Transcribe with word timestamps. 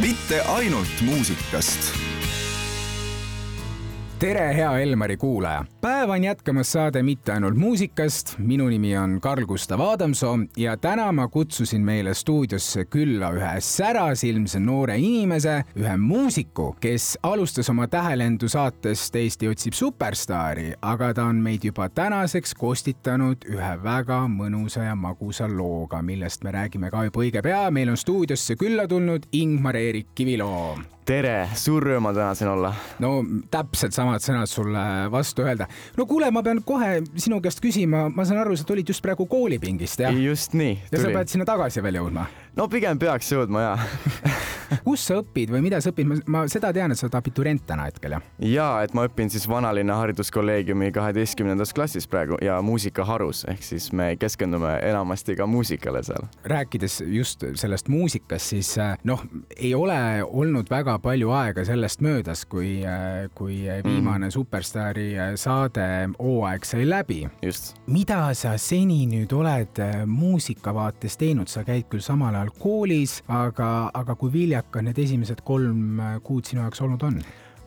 mitte 0.00 0.40
ainult 0.42 1.00
muusikast 1.00 2.11
tere, 4.22 4.54
hea 4.54 4.78
Elmari 4.78 5.16
kuulaja! 5.16 5.64
päev 5.80 6.10
on 6.10 6.24
jätkamas 6.24 6.72
saade 6.72 7.02
Mitte 7.02 7.32
ainult 7.32 7.56
muusikast. 7.58 8.38
minu 8.38 8.68
nimi 8.68 8.96
on 8.96 9.20
Karl 9.20 9.46
Gustav 9.46 9.80
Adamsoo 9.80 10.38
ja 10.56 10.76
täna 10.76 11.12
ma 11.12 11.28
kutsusin 11.28 11.82
meile 11.82 12.14
stuudiosse 12.14 12.84
külla 12.84 13.32
ühe 13.34 13.56
särasilmse 13.60 14.60
noore 14.60 14.96
inimese, 14.98 15.64
ühe 15.76 15.96
muusiku, 15.96 16.76
kes 16.80 17.18
alustas 17.22 17.70
oma 17.70 17.88
tähelendu 17.88 18.48
saatest 18.48 19.16
Eesti 19.16 19.48
otsib 19.48 19.74
superstaari, 19.74 20.70
aga 20.82 21.14
ta 21.14 21.24
on 21.24 21.42
meid 21.42 21.66
juba 21.66 21.88
tänaseks 21.88 22.54
kostitanud 22.54 23.42
ühe 23.50 23.74
väga 23.82 24.22
mõnusa 24.30 24.86
ja 24.86 24.94
magusa 24.94 25.50
looga, 25.50 26.02
millest 26.02 26.44
me 26.44 26.54
räägime 26.54 26.94
ka 26.94 27.04
juba 27.10 27.26
õige 27.26 27.42
pea. 27.42 27.70
meil 27.70 27.90
on 27.90 27.96
stuudiosse 27.96 28.56
külla 28.56 28.86
tulnud 28.88 29.26
Ingmar-Eerik 29.32 30.14
Kiviloo 30.14 30.78
tere, 31.08 31.36
suur 31.58 31.84
rõõm 31.86 32.10
on 32.10 32.16
täna 32.16 32.34
siin 32.38 32.50
olla. 32.52 32.72
no 33.02 33.12
täpselt 33.52 33.94
samad 33.96 34.22
sõnad 34.22 34.50
sulle 34.50 34.84
vastu 35.12 35.46
öelda. 35.46 35.66
no 35.96 36.06
kuule, 36.06 36.30
ma 36.34 36.42
pean 36.46 36.62
kohe 36.66 37.00
sinu 37.16 37.40
käest 37.42 37.62
küsima, 37.64 38.06
ma 38.14 38.26
saan 38.28 38.42
aru, 38.44 38.56
sa 38.56 38.66
tulid 38.68 38.88
just 38.88 39.02
praegu 39.04 39.26
koolipingist, 39.30 40.04
jah? 40.04 40.14
just 40.28 40.54
nii. 40.58 40.78
ja 40.92 41.02
sa 41.02 41.12
pead 41.14 41.32
sinna 41.32 41.48
tagasi 41.48 41.82
veel 41.84 42.02
jõudma? 42.02 42.26
No 42.56 42.68
pigem 42.68 43.00
peaks 43.02 43.32
jõudma, 43.32 43.64
jaa 43.66 43.78
kus 44.86 45.06
sa 45.08 45.18
õpid 45.20 45.50
või 45.52 45.64
mida 45.66 45.80
sa 45.82 45.90
õpid, 45.92 46.22
ma 46.30 46.44
seda 46.52 46.70
tean, 46.72 46.92
et 46.92 47.00
sa 47.00 47.08
oled 47.08 47.18
abiturient 47.18 47.64
täna 47.66 47.88
hetkel, 47.90 48.16
jah? 48.16 48.28
jaa, 48.38 48.70
et 48.86 48.94
ma 48.96 49.06
õpin 49.08 49.32
siis 49.32 49.48
Vanalinna 49.48 49.98
Hariduskolleegiumi 50.00 50.92
kaheteistkümnendas 50.94 51.74
klassis 51.76 52.06
praegu 52.08 52.38
ja 52.44 52.60
muusikaharus, 52.64 53.44
ehk 53.50 53.66
siis 53.66 53.90
me 53.96 54.12
keskendume 54.20 54.78
enamasti 54.86 55.36
ka 55.36 55.46
muusikale 55.50 56.04
seal. 56.06 56.28
rääkides 56.44 57.02
just 57.10 57.44
sellest 57.58 57.90
muusikast, 57.92 58.54
siis 58.54 58.74
noh, 59.08 59.26
ei 59.56 59.74
ole 59.74 59.98
olnud 60.22 60.70
väga 60.70 60.92
väga 60.92 60.98
palju 60.98 61.30
aega 61.30 61.64
sellest 61.64 62.00
möödas, 62.02 62.44
kui, 62.44 62.82
kui 63.34 63.62
viimane 63.84 64.26
mm. 64.26 64.32
Superstaari 64.34 65.14
saade 65.38 65.84
hooaeg 66.18 66.64
sai 66.66 66.88
läbi. 66.88 67.28
mida 67.86 68.34
sa 68.34 68.56
seni 68.58 69.06
nüüd 69.06 69.32
oled 69.32 69.78
muusika 70.06 70.74
vaates 70.74 71.16
teinud, 71.16 71.48
sa 71.48 71.64
käid 71.64 71.86
küll 71.88 72.02
samal 72.02 72.34
ajal 72.34 72.41
koolis, 72.58 73.20
aga, 73.28 73.90
aga 73.94 74.14
kui 74.18 74.32
viljakad 74.32 74.84
need 74.86 74.98
esimesed 74.98 75.42
kolm 75.44 76.00
kuud 76.26 76.48
sinu 76.48 76.64
jaoks 76.64 76.82
olnud 76.82 77.02
on? 77.08 77.20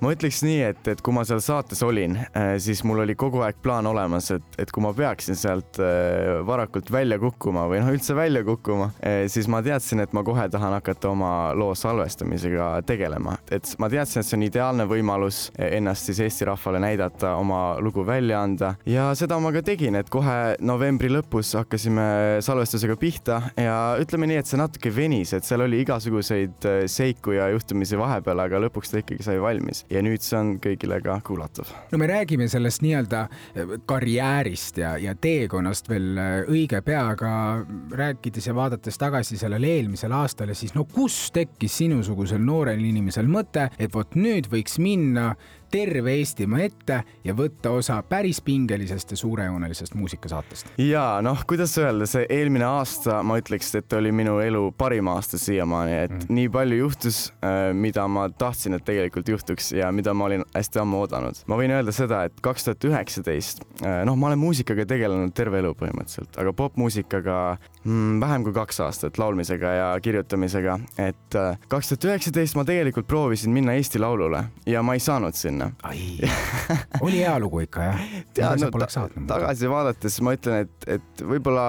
Ma 0.03 0.11
ütleks 0.11 0.41
nii, 0.43 0.59
et, 0.71 0.87
et 0.91 1.01
kui 1.03 1.15
ma 1.15 1.23
seal 1.27 1.41
saates 1.43 1.81
olin, 1.85 2.17
äh, 2.35 2.55
siis 2.61 2.81
mul 2.87 3.03
oli 3.05 3.15
kogu 3.19 3.41
aeg 3.45 3.59
plaan 3.63 3.87
olemas, 3.87 4.29
et, 4.35 4.45
et 4.59 4.71
kui 4.73 4.83
ma 4.83 4.91
peaksin 4.95 5.37
sealt 5.39 5.79
äh, 5.79 6.41
varakult 6.45 6.91
välja 6.91 7.17
kukkuma 7.21 7.65
või 7.71 7.79
noh, 7.81 7.91
üldse 7.95 8.15
välja 8.17 8.43
kukkuma, 8.47 8.89
äh, 9.05 9.23
siis 9.31 9.47
ma 9.51 9.61
teadsin, 9.65 10.03
et 10.03 10.15
ma 10.15 10.23
kohe 10.27 10.47
tahan 10.51 10.75
hakata 10.75 11.11
oma 11.13 11.31
loo 11.57 11.71
salvestamisega 11.77 12.69
tegelema. 12.87 13.37
et 13.51 13.71
ma 13.79 13.89
teadsin, 13.91 14.21
et 14.21 14.29
see 14.29 14.39
on 14.39 14.45
ideaalne 14.47 14.87
võimalus 14.89 15.45
ennast 15.55 16.09
siis 16.09 16.19
Eesti 16.25 16.49
rahvale 16.49 16.81
näidata, 16.83 17.35
oma 17.39 17.77
lugu 17.83 18.05
välja 18.05 18.41
anda 18.43 18.75
ja 18.89 19.07
seda 19.15 19.39
ma 19.39 19.53
ka 19.55 19.63
tegin, 19.65 19.95
et 19.99 20.11
kohe 20.11 20.55
novembri 20.59 21.09
lõpus 21.13 21.53
hakkasime 21.59 22.41
salvestusega 22.45 22.97
pihta 22.99 23.41
ja 23.59 23.77
ütleme 24.01 24.27
nii, 24.29 24.41
et 24.43 24.51
see 24.51 24.59
natuke 24.59 24.91
venis, 24.95 25.33
et 25.37 25.47
seal 25.47 25.63
oli 25.65 25.81
igasuguseid 25.85 26.69
seiku 26.91 27.37
ja 27.37 27.49
juhtumisi 27.53 27.99
vahepeal, 27.99 28.43
aga 28.45 28.61
lõpuks 28.67 28.91
ta 28.91 29.01
ikkagi 29.01 29.25
sai 29.25 29.39
valmis 29.41 29.84
ja 29.89 30.01
nüüd 30.05 30.23
see 30.25 30.37
on 30.39 30.53
kõigile 30.63 30.99
ka 31.03 31.17
kuulatav. 31.25 31.71
no 31.91 31.99
me 32.01 32.07
räägime 32.09 32.47
sellest 32.51 32.83
nii-öelda 32.85 33.25
eh, 33.55 33.75
karjäärist 33.85 34.79
ja, 34.81 34.95
ja 35.01 35.15
teekonnast 35.15 35.89
veel 35.89 36.07
eh, 36.17 36.37
õige 36.51 36.81
pea, 36.85 37.03
aga 37.15 37.33
rääkides 37.91 38.49
ja 38.49 38.55
vaadates 38.57 38.97
tagasi 39.01 39.37
sellele 39.41 39.75
eelmisele 39.77 40.15
aastale, 40.15 40.55
siis 40.57 40.75
no 40.75 40.85
kus 40.89 41.29
tekkis 41.35 41.77
sinusugusel 41.83 42.41
noorel 42.41 42.81
inimesel 42.83 43.29
mõte, 43.29 43.69
et 43.79 43.93
vot 43.93 44.17
nüüd 44.19 44.49
võiks 44.51 44.79
minna 44.81 45.33
terve 45.75 46.13
Eestimaa 46.15 46.63
ette 46.63 47.01
ja 47.25 47.33
võtta 47.35 47.73
osa 47.75 47.97
päris 48.07 48.39
pingelisest 48.45 49.11
ja 49.11 49.17
suurejoonelisest 49.19 49.95
muusikasaatest. 49.99 50.69
ja 50.79 51.19
noh, 51.25 51.41
kuidas 51.47 51.73
öelda, 51.81 52.07
see 52.07 52.23
eelmine 52.31 52.63
aasta 52.67 53.19
ma 53.27 53.35
ütleks, 53.41 53.73
et 53.75 53.93
oli 53.97 54.13
minu 54.15 54.37
elu 54.43 54.69
parim 54.77 55.09
aasta 55.11 55.39
siiamaani, 55.41 55.97
et 56.05 56.13
mm. 56.13 56.29
nii 56.37 56.51
palju 56.53 56.77
juhtus, 56.79 57.19
äh, 57.43 57.73
mida 57.75 58.07
ma 58.07 58.27
tahtsin, 58.29 58.77
et 58.77 58.85
tegelikult 58.87 59.27
juhtuks 59.33 59.73
ja 59.75 59.91
mida 59.91 60.13
ma 60.15 60.29
olin 60.29 60.45
hästi 60.55 60.81
ammu 60.85 61.01
oodanud. 61.03 61.43
ma 61.51 61.59
võin 61.59 61.75
öelda 61.75 61.95
seda, 61.95 62.23
et 62.29 62.39
kaks 62.45 62.69
tuhat 62.69 62.87
üheksateist, 62.91 63.65
äh, 63.83 63.99
noh, 64.07 64.15
ma 64.15 64.31
olen 64.31 64.39
muusikaga 64.39 64.87
tegelenud 64.87 65.35
terve 65.35 65.59
elu 65.59 65.73
põhimõtteliselt, 65.75 66.39
aga 66.39 66.55
popmuusikaga 66.55 67.39
mm, 67.83 68.21
vähem 68.23 68.47
kui 68.47 68.55
kaks 68.55 68.79
aastat 68.87 69.19
laulmisega 69.19 69.75
ja 69.81 69.91
kirjutamisega, 69.99 70.79
et 71.09 71.39
äh, 71.41 71.59
kaks 71.67 71.91
tuhat 71.91 72.09
üheksateist 72.13 72.55
ma 72.55 72.63
tegelikult 72.67 73.11
proovisin 73.11 73.51
minna 73.55 73.75
Eesti 73.75 73.99
Laulule 73.99 74.45
ja 74.69 74.85
ma 74.85 74.95
ei 74.95 75.03
saanud 75.03 75.35
sinna 75.35 75.64
minna. 75.65 76.79
oli 77.01 77.19
hea 77.19 77.35
lugu 77.41 77.65
ikka 77.65 77.89
jah? 77.89 78.07
tead, 78.35 78.63
no 78.63 78.71
ta, 78.85 79.05
tagasi 79.33 79.69
vaadates 79.71 80.19
ma 80.25 80.35
ütlen, 80.37 80.65
et, 80.65 80.89
et 80.97 81.23
võib-olla 81.25 81.67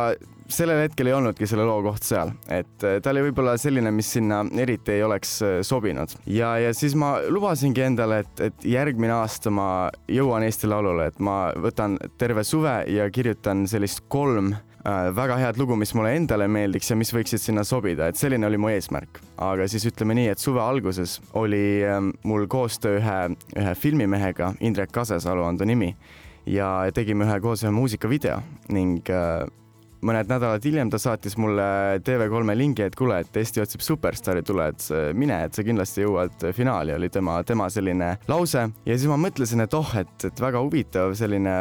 sellel 0.53 0.84
hetkel 0.84 1.11
ei 1.11 1.15
olnudki 1.17 1.47
selle 1.49 1.65
loo 1.67 1.81
koht 1.84 2.07
seal, 2.07 2.31
et 2.53 2.87
äh, 2.87 2.99
ta 3.03 3.12
oli 3.12 3.25
võib-olla 3.29 3.57
selline, 3.61 3.91
mis 3.95 4.12
sinna 4.17 4.43
eriti 4.62 4.95
ei 4.95 5.03
oleks 5.07 5.37
äh, 5.43 5.57
sobinud 5.67 6.15
ja, 6.31 6.55
ja 6.62 6.73
siis 6.77 6.95
ma 6.99 7.17
lubasingi 7.33 7.83
endale, 7.87 8.23
et, 8.25 8.45
et 8.51 8.69
järgmine 8.77 9.17
aasta 9.19 9.53
ma 9.55 9.69
jõuan 10.11 10.47
Eesti 10.47 10.71
Laulule, 10.71 11.11
et 11.11 11.19
ma 11.19 11.51
võtan 11.63 11.99
terve 12.21 12.47
suve 12.47 12.78
ja 12.93 13.11
kirjutan 13.11 13.67
sellist 13.71 14.05
kolm 14.13 14.55
väga 15.17 15.37
head 15.41 15.59
lugu, 15.59 15.77
mis 15.77 15.93
mulle 15.97 16.13
endale 16.17 16.47
meeldiks 16.49 16.91
ja 16.91 16.97
mis 16.99 17.11
võiksid 17.15 17.43
sinna 17.43 17.65
sobida, 17.67 18.09
et 18.09 18.19
selline 18.19 18.47
oli 18.47 18.59
mu 18.61 18.71
eesmärk. 18.71 19.21
aga 19.37 19.67
siis 19.69 19.87
ütleme 19.89 20.15
nii, 20.15 20.29
et 20.33 20.43
suve 20.43 20.61
alguses 20.63 21.19
oli 21.35 21.83
ähm, 21.85 22.13
mul 22.25 22.47
koostöö 22.47 23.01
ühe, 23.01 23.19
ühe 23.59 23.75
filmimehega, 23.75 24.55
Indrek 24.61 24.93
Kasesalu 24.93 25.43
on 25.43 25.59
ta 25.59 25.67
nimi, 25.67 25.95
ja 26.47 26.87
tegime 26.95 27.27
ühe 27.27 27.41
koos 27.41 27.65
ühe 27.65 27.73
muusikavideo 27.75 28.39
ning 28.75 29.11
äh, 29.11 29.47
mõned 30.06 30.31
nädalad 30.31 30.65
hiljem 30.65 30.91
ta 30.93 31.00
saatis 31.00 31.37
mulle 31.41 31.67
TV3 32.06 32.56
lingi, 32.59 32.87
et 32.87 32.97
kuule, 32.99 33.21
et 33.22 33.41
Eesti 33.41 33.62
otsib 33.62 33.83
superstaari, 33.84 34.44
tule, 34.47 34.69
et 34.72 34.87
mine, 35.19 35.39
et 35.47 35.56
sa 35.56 35.65
kindlasti 35.67 36.05
jõuad 36.05 36.49
finaali, 36.56 36.94
oli 36.97 37.11
tema, 37.12 37.41
tema 37.47 37.69
selline 37.72 38.15
lause. 38.31 38.69
Ja 38.87 38.97
siis 38.97 39.09
ma 39.11 39.19
mõtlesin, 39.21 39.65
et 39.65 39.75
oh, 39.77 39.93
et, 39.99 40.15
et 40.28 40.43
väga 40.43 40.62
huvitav 40.62 41.16
selline 41.19 41.56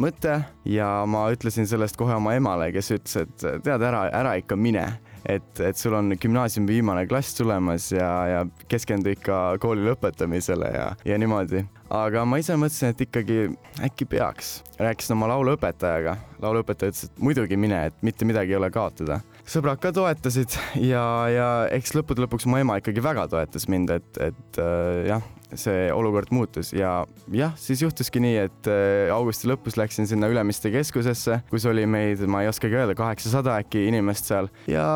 mõte. 0.00 0.40
Ja 0.68 0.88
ma 1.08 1.26
ütlesin 1.34 1.68
sellest 1.68 1.98
kohe 2.00 2.16
oma 2.16 2.36
emale, 2.38 2.70
kes 2.74 2.92
ütles, 2.96 3.16
et 3.24 3.46
tead, 3.64 3.82
ära, 3.82 4.06
ära 4.14 4.36
ikka 4.40 4.58
mine. 4.58 4.86
Et, 5.28 5.50
et 5.60 5.76
sul 5.76 5.92
on 5.92 6.14
gümnaasiumi 6.16 6.78
viimane 6.78 7.04
klass 7.08 7.36
tulemas 7.36 7.90
ja, 7.92 8.08
ja 8.30 8.44
keskendu 8.72 9.12
ikka 9.12 9.58
kooli 9.60 9.84
lõpetamisele 9.90 10.70
ja, 10.72 10.86
ja 11.04 11.18
niimoodi. 11.20 11.66
Aga 11.90 12.22
ma 12.28 12.38
ise 12.40 12.54
mõtlesin, 12.58 12.94
et 12.94 13.02
ikkagi 13.06 13.38
äkki 13.84 14.06
peaks. 14.08 14.60
rääkisin 14.80 15.16
oma 15.16 15.28
lauluõpetajaga, 15.32 16.14
lauluõpetaja 16.42 16.94
ütles, 16.94 17.10
et 17.10 17.18
muidugi 17.22 17.58
mine, 17.60 17.82
et 17.90 18.06
mitte 18.06 18.24
midagi 18.28 18.54
ei 18.54 18.60
ole 18.60 18.70
kaotada. 18.70 19.20
sõbrad 19.50 19.82
ka 19.82 19.92
toetasid 19.92 20.54
ja, 20.78 21.02
ja 21.28 21.48
eks 21.74 21.94
lõppude 21.98 22.22
lõpuks 22.24 22.46
mu 22.46 22.60
ema 22.60 22.78
ikkagi 22.78 23.02
väga 23.02 23.26
toetas 23.32 23.66
mind, 23.68 23.90
et, 23.90 24.22
et 24.22 24.62
äh, 24.62 25.10
jah, 25.10 25.26
see 25.58 25.90
olukord 25.90 26.30
muutus 26.30 26.72
ja 26.72 27.04
jah, 27.34 27.54
siis 27.58 27.82
juhtuski 27.82 28.22
nii, 28.22 28.38
et 28.46 28.70
äh, 28.70 29.10
augusti 29.14 29.50
lõpus 29.50 29.78
läksin 29.80 30.06
sinna 30.06 30.30
Ülemiste 30.30 30.70
keskusesse, 30.70 31.42
kus 31.50 31.66
oli 31.66 31.86
meid, 31.90 32.22
ma 32.30 32.44
ei 32.44 32.52
oskagi 32.52 32.78
öelda, 32.78 32.94
kaheksasada 32.98 33.58
äkki 33.64 33.88
inimest 33.90 34.30
seal 34.30 34.50
ja 34.70 34.86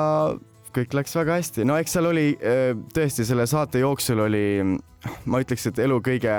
kõik 0.75 0.94
läks 0.94 1.15
väga 1.15 1.38
hästi, 1.38 1.66
no 1.66 1.76
eks 1.78 1.99
seal 1.99 2.11
oli 2.11 2.28
äh, 2.38 2.69
tõesti 2.94 3.26
selle 3.26 3.47
saate 3.50 3.82
jooksul 3.82 4.22
oli, 4.28 4.44
ma 5.26 5.43
ütleks, 5.43 5.66
et 5.71 5.82
elu 5.82 5.99
kõige 6.05 6.38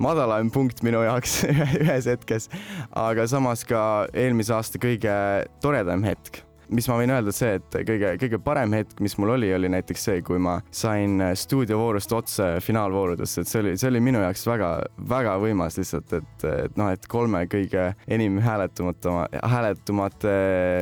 madalam 0.00 0.50
punkt 0.50 0.84
minu 0.86 1.04
jaoks 1.04 1.40
ühes 1.82 2.08
hetkes, 2.10 2.50
aga 2.96 3.26
samas 3.30 3.66
ka 3.68 3.82
eelmise 4.16 4.56
aasta 4.56 4.80
kõige 4.82 5.16
toredam 5.62 6.06
hetk. 6.08 6.44
Mis 6.70 6.86
ma 6.86 7.00
võin 7.00 7.10
öelda, 7.10 7.32
see, 7.34 7.56
et 7.58 7.76
kõige, 7.82 8.12
kõige 8.22 8.38
parem 8.46 8.70
hetk, 8.76 9.00
mis 9.02 9.16
mul 9.18 9.32
oli, 9.34 9.48
oli 9.56 9.66
näiteks 9.74 10.04
see, 10.06 10.20
kui 10.22 10.38
ma 10.38 10.60
sain 10.70 11.18
stuudiovoorust 11.34 12.14
otse 12.14 12.46
finaalvoorudesse, 12.62 13.42
et 13.42 13.50
see 13.50 13.58
oli, 13.64 13.72
see 13.80 13.88
oli 13.90 14.02
minu 14.06 14.20
jaoks 14.22 14.46
väga-väga 14.46 15.32
võimas 15.42 15.80
lihtsalt, 15.80 16.14
et, 16.20 16.46
et 16.46 16.78
noh, 16.78 16.92
et 16.94 17.10
kolme 17.10 17.42
kõige 17.50 17.88
enim 18.06 18.38
hääletumata, 18.44 19.16
hääletumate 19.50 20.36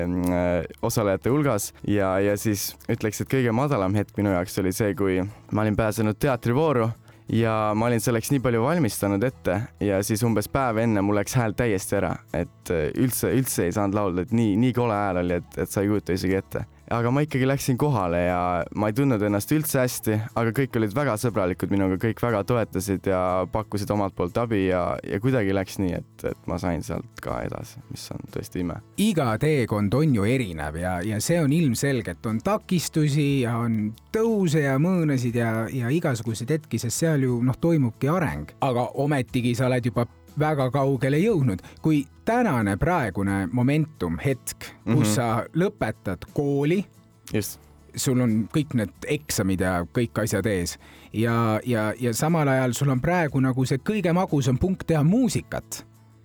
äh, 0.05 0.53
osalejate 0.85 1.33
hulgas. 1.33 1.73
Ja, 1.89 2.19
ja 2.21 2.37
siis 2.37 2.75
ütleks, 2.93 3.25
et 3.25 3.33
kõige 3.33 3.57
madalam 3.57 3.97
hetk 3.97 4.13
minu 4.21 4.37
jaoks 4.37 4.61
oli 4.61 4.77
see, 4.77 4.93
kui 4.99 5.23
ma 5.25 5.65
olin 5.65 5.81
pääsenud 5.81 6.21
teatrivooru 6.21 6.91
ja 7.33 7.73
ma 7.77 7.87
olin 7.87 8.01
selleks 8.01 8.31
nii 8.33 8.41
palju 8.45 8.63
valmistanud 8.65 9.25
ette 9.25 9.61
ja 9.85 10.01
siis 10.07 10.23
umbes 10.25 10.49
päev 10.53 10.81
enne 10.85 11.03
mul 11.05 11.19
läks 11.21 11.37
hääl 11.37 11.55
täiesti 11.57 11.99
ära, 12.01 12.15
et 12.33 12.73
äh, 12.73 12.89
üldse, 12.97 13.33
üldse 13.37 13.69
ei 13.69 13.75
saanud 13.77 13.99
laulda, 13.99 14.25
et 14.25 14.35
nii, 14.37 14.57
nii 14.61 14.75
kole 14.77 14.97
hääl 14.97 15.23
oli, 15.25 15.41
et, 15.43 15.59
et 15.65 15.71
sa 15.71 15.85
ei 15.85 15.93
kujuta 15.93 16.17
isegi 16.17 16.39
ette. 16.41 16.65
Aga 16.91 17.11
ma 17.13 17.23
ikkagi 17.25 17.47
läksin 17.49 17.79
kohale 17.81 18.21
ja 18.27 18.41
ma 18.79 18.89
ei 18.91 18.97
tundnud 18.97 19.23
ennast 19.29 19.53
üldse 19.55 19.83
hästi, 19.83 20.17
aga 20.39 20.53
kõik 20.57 20.79
olid 20.81 20.95
väga 20.97 21.17
sõbralikud 21.21 21.73
minuga, 21.73 21.99
kõik 22.01 22.21
väga 22.23 22.43
toetasid 22.49 23.09
ja 23.11 23.21
pakkusid 23.53 23.91
omalt 23.95 24.17
poolt 24.19 24.39
abi 24.41 24.67
ja, 24.69 24.83
ja 25.05 25.21
kuidagi 25.23 25.55
läks 25.57 25.79
nii, 25.83 25.95
et, 26.01 26.27
et 26.33 26.49
ma 26.51 26.59
sain 26.61 26.83
sealt 26.87 27.23
ka 27.25 27.41
edasi, 27.47 27.83
mis 27.93 28.07
on 28.15 28.25
tõesti 28.35 28.63
ime. 28.65 28.79
iga 29.05 29.31
teekond 29.41 29.95
on 29.99 30.15
ju 30.19 30.29
erinev 30.29 30.79
ja, 30.81 30.99
ja 31.05 31.21
see 31.25 31.41
on 31.43 31.53
ilmselge, 31.55 32.17
et 32.17 32.31
on 32.31 32.41
takistusi 32.45 33.29
ja 33.45 33.59
on 33.61 33.93
tõuse 34.15 34.65
ja 34.65 34.79
mõõnasid 34.83 35.37
ja, 35.39 35.53
ja 35.73 35.93
igasuguseid 35.95 36.57
hetki, 36.57 36.81
sest 36.81 37.05
seal 37.05 37.27
ju 37.29 37.41
noh, 37.45 37.59
toimubki 37.61 38.11
areng, 38.13 38.55
aga 38.65 38.89
ometigi 39.05 39.55
sa 39.59 39.69
oled 39.69 39.93
juba 39.93 40.09
väga 40.39 40.71
kaugele 40.71 41.19
jõudnud. 41.19 41.63
kui 41.83 42.05
tänane 42.25 42.77
praegune 42.77 43.49
momentum, 43.53 44.19
hetk, 44.19 44.59
kus 44.85 44.95
mm 44.95 45.03
-hmm. 45.03 45.15
sa 45.15 45.45
lõpetad 45.55 46.29
kooli. 46.35 46.85
just 47.33 47.61
sul 47.97 48.21
on 48.21 48.49
kõik 48.53 48.75
need 48.79 49.09
eksamid 49.11 49.61
ja 49.65 49.73
kõik 49.95 50.23
asjad 50.23 50.47
ees 50.47 50.77
ja, 51.13 51.61
ja, 51.67 51.93
ja 52.01 52.13
samal 52.15 52.49
ajal 52.49 52.75
sul 52.77 52.93
on 52.93 53.01
praegu 53.01 53.41
nagu 53.43 53.65
see 53.69 53.81
kõige 53.83 54.13
magusam 54.17 54.59
punkt 54.59 54.87
teha 54.87 55.03
muusikat. 55.05 55.85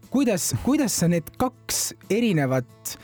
kuidas, 0.09 0.53
kuidas 0.63 0.99
sa 0.99 1.07
need 1.07 1.31
kaks 1.37 1.93
erinevat 2.09 2.97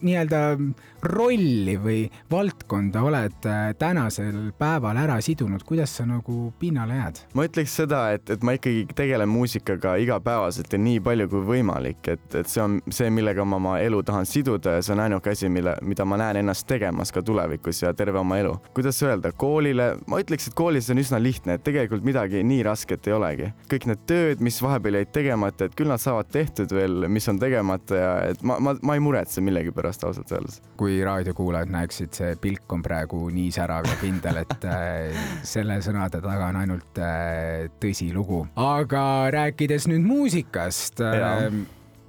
nii-öelda 0.00 0.56
rolli 1.02 1.76
või 1.80 2.00
valdkonda 2.30 3.02
oled 3.02 3.46
äh, 3.48 3.70
tänasel 3.78 4.50
päeval 4.58 4.98
ära 5.00 5.20
sidunud, 5.24 5.62
kuidas 5.66 5.94
sa 5.96 6.06
nagu 6.08 6.52
pinnale 6.58 6.98
jääd? 6.98 7.20
ma 7.34 7.46
ütleks 7.48 7.74
seda, 7.82 8.02
et, 8.16 8.30
et 8.30 8.44
ma 8.46 8.54
ikkagi 8.56 8.86
tegelen 8.96 9.28
muusikaga 9.30 9.96
igapäevaselt 10.02 10.72
ja 10.72 10.80
nii 10.80 11.00
palju 11.04 11.28
kui 11.32 11.46
võimalik, 11.54 12.02
et, 12.12 12.26
et 12.34 12.50
see 12.50 12.62
on 12.62 12.78
see, 12.92 13.10
millega 13.14 13.44
ma 13.44 13.60
oma 13.60 13.76
elu 13.82 14.02
tahan 14.06 14.28
siduda 14.28 14.78
ja 14.78 14.84
see 14.84 14.94
on 14.96 15.04
ainuke 15.06 15.32
asi, 15.32 15.48
mille, 15.52 15.76
mida 15.86 16.06
ma 16.08 16.20
näen 16.20 16.42
ennast 16.42 16.66
tegemas 16.68 17.12
ka 17.14 17.22
tulevikus 17.24 17.82
ja 17.84 17.94
terve 17.96 18.20
oma 18.20 18.38
elu. 18.40 18.54
kuidas 18.76 19.00
öelda, 19.06 19.32
koolile, 19.32 19.92
ma 20.10 20.20
ütleks, 20.22 20.50
et 20.50 20.58
koolis 20.58 20.90
on 20.92 21.00
üsna 21.02 21.20
lihtne, 21.22 21.56
et 21.56 21.64
tegelikult 21.66 22.04
midagi 22.06 22.44
nii 22.46 22.62
rasket 22.66 23.08
ei 23.08 23.16
olegi. 23.16 23.50
kõik 23.70 23.88
need 23.90 24.04
tööd, 24.10 24.44
mis 24.44 24.60
vahepeal 24.62 25.00
jäid 25.00 25.12
tegemata, 25.14 25.68
et 25.68 25.76
küll 25.78 25.90
nad 25.90 26.02
saavad 26.02 26.30
tehtud 26.32 26.72
veel, 26.74 27.06
mis 27.08 27.28
on 27.30 27.40
tegemata 27.40 28.00
ja 28.00 28.12
et 28.32 28.42
ma, 28.46 28.58
ma, 28.62 28.76
ma 28.82 28.96
ei 28.96 29.04
muretse 29.04 29.42
millegipärast 29.44 30.04
ausalt 30.08 30.32
öeldes. 30.32 30.60
kui 30.80 30.89
raadiokuulajad 31.04 31.70
näeksid, 31.72 32.14
see 32.16 32.36
pilk 32.40 32.72
on 32.74 32.82
praegu 32.84 33.28
nii 33.32 33.50
särav 33.54 33.88
ja 33.88 33.96
kindel, 34.00 34.40
et 34.42 34.66
äh, 34.68 35.20
selle 35.46 35.80
sõnade 35.84 36.22
taga 36.24 36.50
on 36.50 36.60
ainult 36.62 37.00
äh, 37.02 37.68
tõsilugu. 37.82 38.42
aga 38.60 39.04
rääkides 39.34 39.88
nüüd 39.90 40.06
muusikast, 40.06 41.02
äh, 41.04 41.46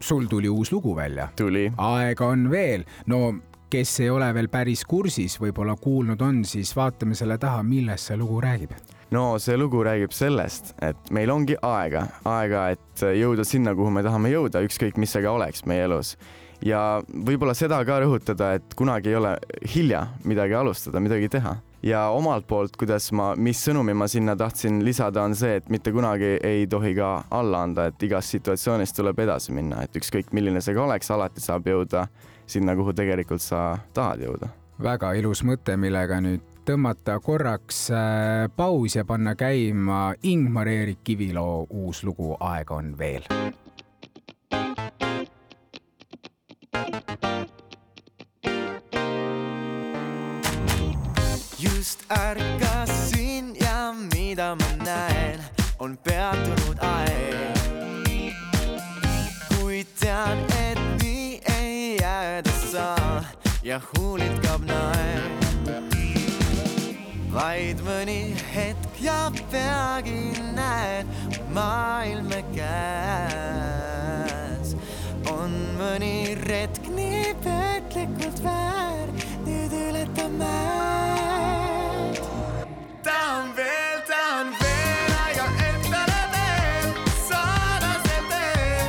sul 0.02 0.28
tuli 0.32 0.50
uus 0.50 0.72
lugu 0.74 0.96
välja. 0.98 1.30
tuli. 1.36 1.70
aega 1.78 2.32
on 2.34 2.50
veel, 2.52 2.86
no 3.12 3.34
kes 3.72 4.00
ei 4.04 4.10
ole 4.12 4.28
veel 4.36 4.50
päris 4.52 4.84
kursis, 4.86 5.38
võib-olla 5.40 5.78
kuulnud 5.80 6.22
on, 6.22 6.44
siis 6.46 6.74
vaatame 6.76 7.16
selle 7.16 7.38
taha, 7.40 7.64
millest 7.64 8.12
see 8.12 8.20
lugu 8.20 8.42
räägib 8.44 8.76
no 9.12 9.38
see 9.44 9.58
lugu 9.60 9.84
räägib 9.84 10.14
sellest, 10.16 10.74
et 10.84 11.10
meil 11.12 11.32
ongi 11.32 11.58
aega, 11.62 12.06
aega, 12.28 12.70
et 12.76 13.04
jõuda 13.20 13.46
sinna, 13.48 13.76
kuhu 13.76 13.92
me 13.92 14.04
tahame 14.04 14.32
jõuda, 14.32 14.64
ükskõik 14.68 15.00
mis 15.02 15.12
see 15.12 15.24
ka 15.24 15.34
oleks 15.36 15.66
meie 15.68 15.88
elus 15.88 16.16
ja 16.66 17.02
võib-olla 17.12 17.54
seda 17.58 17.82
ka 17.86 18.00
rõhutada, 18.04 18.54
et 18.58 18.76
kunagi 18.78 19.12
ei 19.12 19.18
ole 19.20 19.36
hilja 19.74 20.06
midagi 20.28 20.56
alustada, 20.58 21.02
midagi 21.04 21.30
teha. 21.30 21.58
ja 21.84 22.04
omalt 22.14 22.46
poolt, 22.48 22.76
kuidas 22.78 23.10
ma, 23.18 23.32
mis 23.36 23.58
sõnumi 23.66 23.96
ma 23.98 24.08
sinna 24.08 24.36
tahtsin 24.38 24.84
lisada, 24.86 25.24
on 25.24 25.36
see, 25.36 25.56
et 25.58 25.70
mitte 25.70 25.92
kunagi 25.92 26.36
ei 26.46 26.68
tohi 26.70 26.94
ka 26.96 27.24
alla 27.32 27.64
anda, 27.66 27.88
et 27.90 28.04
igas 28.04 28.30
situatsioonis 28.36 28.94
tuleb 28.94 29.20
edasi 29.20 29.52
minna, 29.52 29.82
et 29.82 29.98
ükskõik 29.98 30.30
milline 30.32 30.62
see 30.62 30.78
ka 30.78 30.86
oleks, 30.86 31.10
alati 31.12 31.42
saab 31.42 31.68
jõuda 31.68 32.06
sinna, 32.46 32.76
kuhu 32.78 32.94
tegelikult 32.94 33.42
sa 33.42 33.80
tahad 33.94 34.22
jõuda. 34.22 34.52
väga 34.82 35.14
ilus 35.18 35.44
mõte, 35.44 35.78
millega 35.78 36.22
nüüd 36.22 36.46
tõmmata 36.66 37.18
korraks 37.20 37.90
äh, 37.90 38.46
paus 38.56 38.96
ja 38.96 39.06
panna 39.06 39.34
käima 39.36 40.14
Ingmar-Eerik 40.24 41.02
Kiviloo 41.04 41.66
uus 41.70 42.04
lugu 42.04 42.36
Aega 42.40 42.78
on 42.78 42.94
veel 42.98 43.26
ärkasin 52.12 53.56
ja 53.62 53.94
mida 54.14 54.56
ma 54.56 54.66
näen, 54.86 55.40
on 55.80 55.98
peatunud 55.98 56.78
aeg. 56.80 57.58
kuid 59.56 59.88
tean, 60.00 60.38
et 60.60 60.80
nii 61.02 61.42
ei 61.58 61.98
jääda 62.02 62.52
saa 62.72 63.24
ja 63.64 63.82
huulilt 63.88 64.40
kaob 64.44 64.62
naer. 64.68 65.22
vaid 67.32 67.80
mõni 67.88 68.36
hetk 68.56 69.00
ja 69.00 69.32
peagi 69.52 70.34
näed 70.56 71.08
maailm 71.56 72.30
käes. 72.56 73.56
on 75.32 75.52
mõni 75.80 76.36
retk 76.44 76.92
nii 76.92 77.36
petlikult 77.48 78.44
väär, 78.44 79.08
nüüd 79.48 79.72
ületame 79.88 81.11
tahan 83.32 83.56
veel, 83.56 84.00
tahan 84.08 84.48
veel 84.60 85.12
aega 85.24 85.46
endale 85.68 86.22
veel 86.34 86.90
saada 87.28 87.92
see 88.06 88.22
tee. 88.32 88.80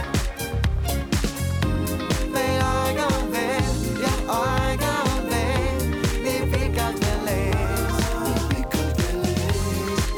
meil 2.35 2.63
aega 2.71 3.07
on 3.19 3.27
veel 3.35 3.75
ja 4.03 4.15
aega 4.39 4.95
on 5.13 5.23
veel 5.31 5.79
nii 6.25 6.41
pikalt 6.55 6.99
veel 7.05 7.27
ees. 7.37 7.97
nii 8.25 8.43
pikalt 8.51 8.97
veel 8.99 9.23
ees 9.31 9.63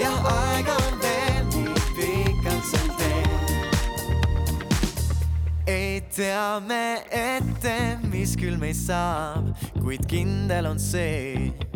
ja 0.00 0.12
aega 0.32 0.74
on 0.86 0.96
veel 1.04 1.44
nii 1.58 1.76
pikalt 2.00 2.64
see 2.72 2.88
tee. 3.02 3.24
ei 5.76 5.94
tea 6.16 6.48
me 6.72 6.84
ette, 7.20 7.76
mis 8.08 8.32
küll 8.40 8.56
meist 8.56 8.88
saab, 8.88 9.52
kuid 9.82 10.08
kindel 10.08 10.72
on 10.72 10.80
see 10.80 11.73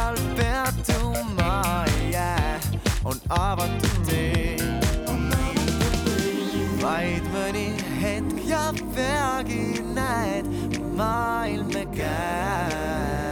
iial 0.00 0.16
peatuma 0.36 1.84
ei 1.86 2.12
jää, 2.12 2.60
on 3.04 3.16
avatud 3.28 4.00
tee. 4.06 4.56
vaid 6.82 7.26
mõni 7.34 7.66
hetk 8.00 8.40
ja 8.48 8.72
peagi 8.94 9.82
näed 9.94 10.48
maailm 10.96 11.68
me 11.74 11.84
käes. 11.96 13.29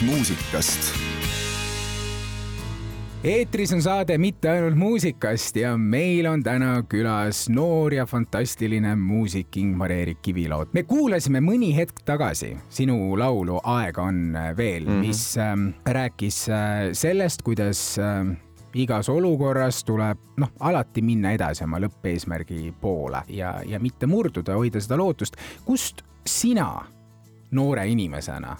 Ainult 0.00 0.16
muusikast 0.16 0.94
eetris 3.24 3.72
on 3.72 3.82
saade 3.82 4.18
Mitte 4.18 4.48
ainult 4.50 4.76
muusikast 4.76 5.56
ja 5.56 5.76
meil 5.76 6.26
on 6.26 6.42
täna 6.42 6.82
külas 6.88 7.48
noor 7.52 7.92
ja 7.94 8.06
fantastiline 8.06 8.94
muusik 8.96 9.56
Ingmar-Erik 9.56 10.22
Kivilood. 10.22 10.72
me 10.72 10.82
kuulasime 10.82 11.40
mõni 11.40 11.74
hetk 11.76 12.00
tagasi 12.04 12.56
sinu 12.68 13.18
laulu 13.18 13.60
Aega 13.64 14.02
on 14.02 14.38
veel 14.56 14.86
mm, 14.86 14.88
-hmm. 14.88 15.06
mis 15.06 15.38
äh, 15.38 15.56
rääkis 15.86 16.48
äh, 16.48 16.92
sellest, 16.92 17.42
kuidas 17.42 17.98
äh, 17.98 18.36
igas 18.74 19.08
olukorras 19.08 19.84
tuleb 19.84 20.18
noh, 20.36 20.52
alati 20.60 21.02
minna 21.02 21.32
edasi 21.32 21.64
oma 21.64 21.78
lõppeesmärgi 21.78 22.72
poole 22.80 23.22
ja, 23.28 23.60
ja 23.66 23.80
mitte 23.80 24.06
murduda, 24.06 24.54
hoida 24.54 24.80
seda 24.80 24.96
lootust. 24.96 25.36
kust 25.64 26.02
sina 26.26 26.84
noore 27.50 27.86
inimesena 27.88 28.56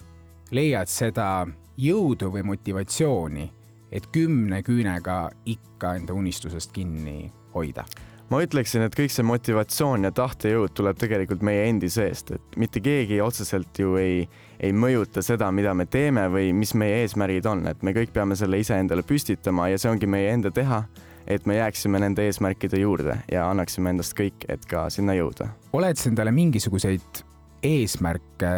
leiad 0.50 0.88
seda 0.88 1.46
jõudu 1.80 2.30
või 2.34 2.42
motivatsiooni 2.42 3.48
et 3.92 4.06
kümne 4.14 4.62
küünega 4.66 5.24
ikka 5.48 5.96
enda 5.98 6.14
unistusest 6.14 6.72
kinni 6.72 7.32
hoida? 7.54 7.84
ma 8.30 8.38
ütleksin, 8.44 8.84
et 8.86 8.94
kõik 8.94 9.10
see 9.10 9.24
motivatsioon 9.26 10.06
ja 10.06 10.12
tahtejõud 10.14 10.70
tuleb 10.78 10.98
tegelikult 11.00 11.40
meie 11.42 11.64
endi 11.66 11.88
seest, 11.90 12.28
et 12.36 12.58
mitte 12.62 12.78
keegi 12.78 13.16
otseselt 13.24 13.80
ju 13.82 13.96
ei, 13.98 14.20
ei 14.62 14.70
mõjuta 14.70 15.18
seda, 15.26 15.48
mida 15.50 15.72
me 15.74 15.88
teeme 15.90 16.28
või 16.30 16.52
mis 16.54 16.70
meie 16.78 17.00
eesmärgid 17.02 17.48
on, 17.50 17.64
et 17.66 17.82
me 17.82 17.90
kõik 17.96 18.12
peame 18.14 18.38
selle 18.38 18.60
iseendale 18.62 19.02
püstitama 19.02 19.66
ja 19.72 19.80
see 19.82 19.90
ongi 19.90 20.06
meie 20.06 20.30
enda 20.30 20.54
teha, 20.54 20.84
et 21.26 21.48
me 21.50 21.58
jääksime 21.58 21.98
nende 22.04 22.28
eesmärkide 22.30 22.78
juurde 22.78 23.18
ja 23.32 23.48
annaksime 23.50 23.90
endast 23.96 24.14
kõik, 24.14 24.46
et 24.46 24.62
ka 24.70 24.86
sinna 24.94 25.18
jõuda. 25.18 25.50
oled 25.74 25.98
sa 25.98 26.06
endale 26.12 26.30
mingisuguseid 26.30 27.24
eesmärke 27.66 28.52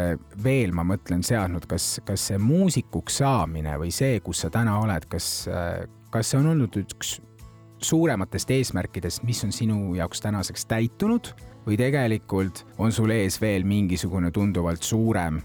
veel, 0.45 0.73
ma 0.77 0.85
mõtlen, 0.87 1.25
seadnud, 1.27 1.67
kas, 1.71 1.97
kas 2.07 2.29
see 2.31 2.39
muusikuks 2.43 3.21
saamine 3.23 3.77
või 3.81 3.93
see, 3.95 4.21
kus 4.25 4.45
sa 4.45 4.51
täna 4.55 4.79
oled, 4.83 5.07
kas, 5.11 5.29
kas 6.13 6.33
see 6.33 6.41
on 6.41 6.53
olnud 6.55 6.79
üks 6.85 7.17
suurematest 7.83 8.51
eesmärkidest, 8.55 9.25
mis 9.27 9.43
on 9.45 9.53
sinu 9.55 9.95
jaoks 9.99 10.23
tänaseks 10.23 10.67
täitunud 10.71 11.33
või 11.67 11.79
tegelikult 11.79 12.65
on 12.79 12.95
sul 12.95 13.11
ees 13.15 13.41
veel 13.43 13.67
mingisugune 13.67 14.31
tunduvalt 14.35 14.83
suurem 14.87 15.41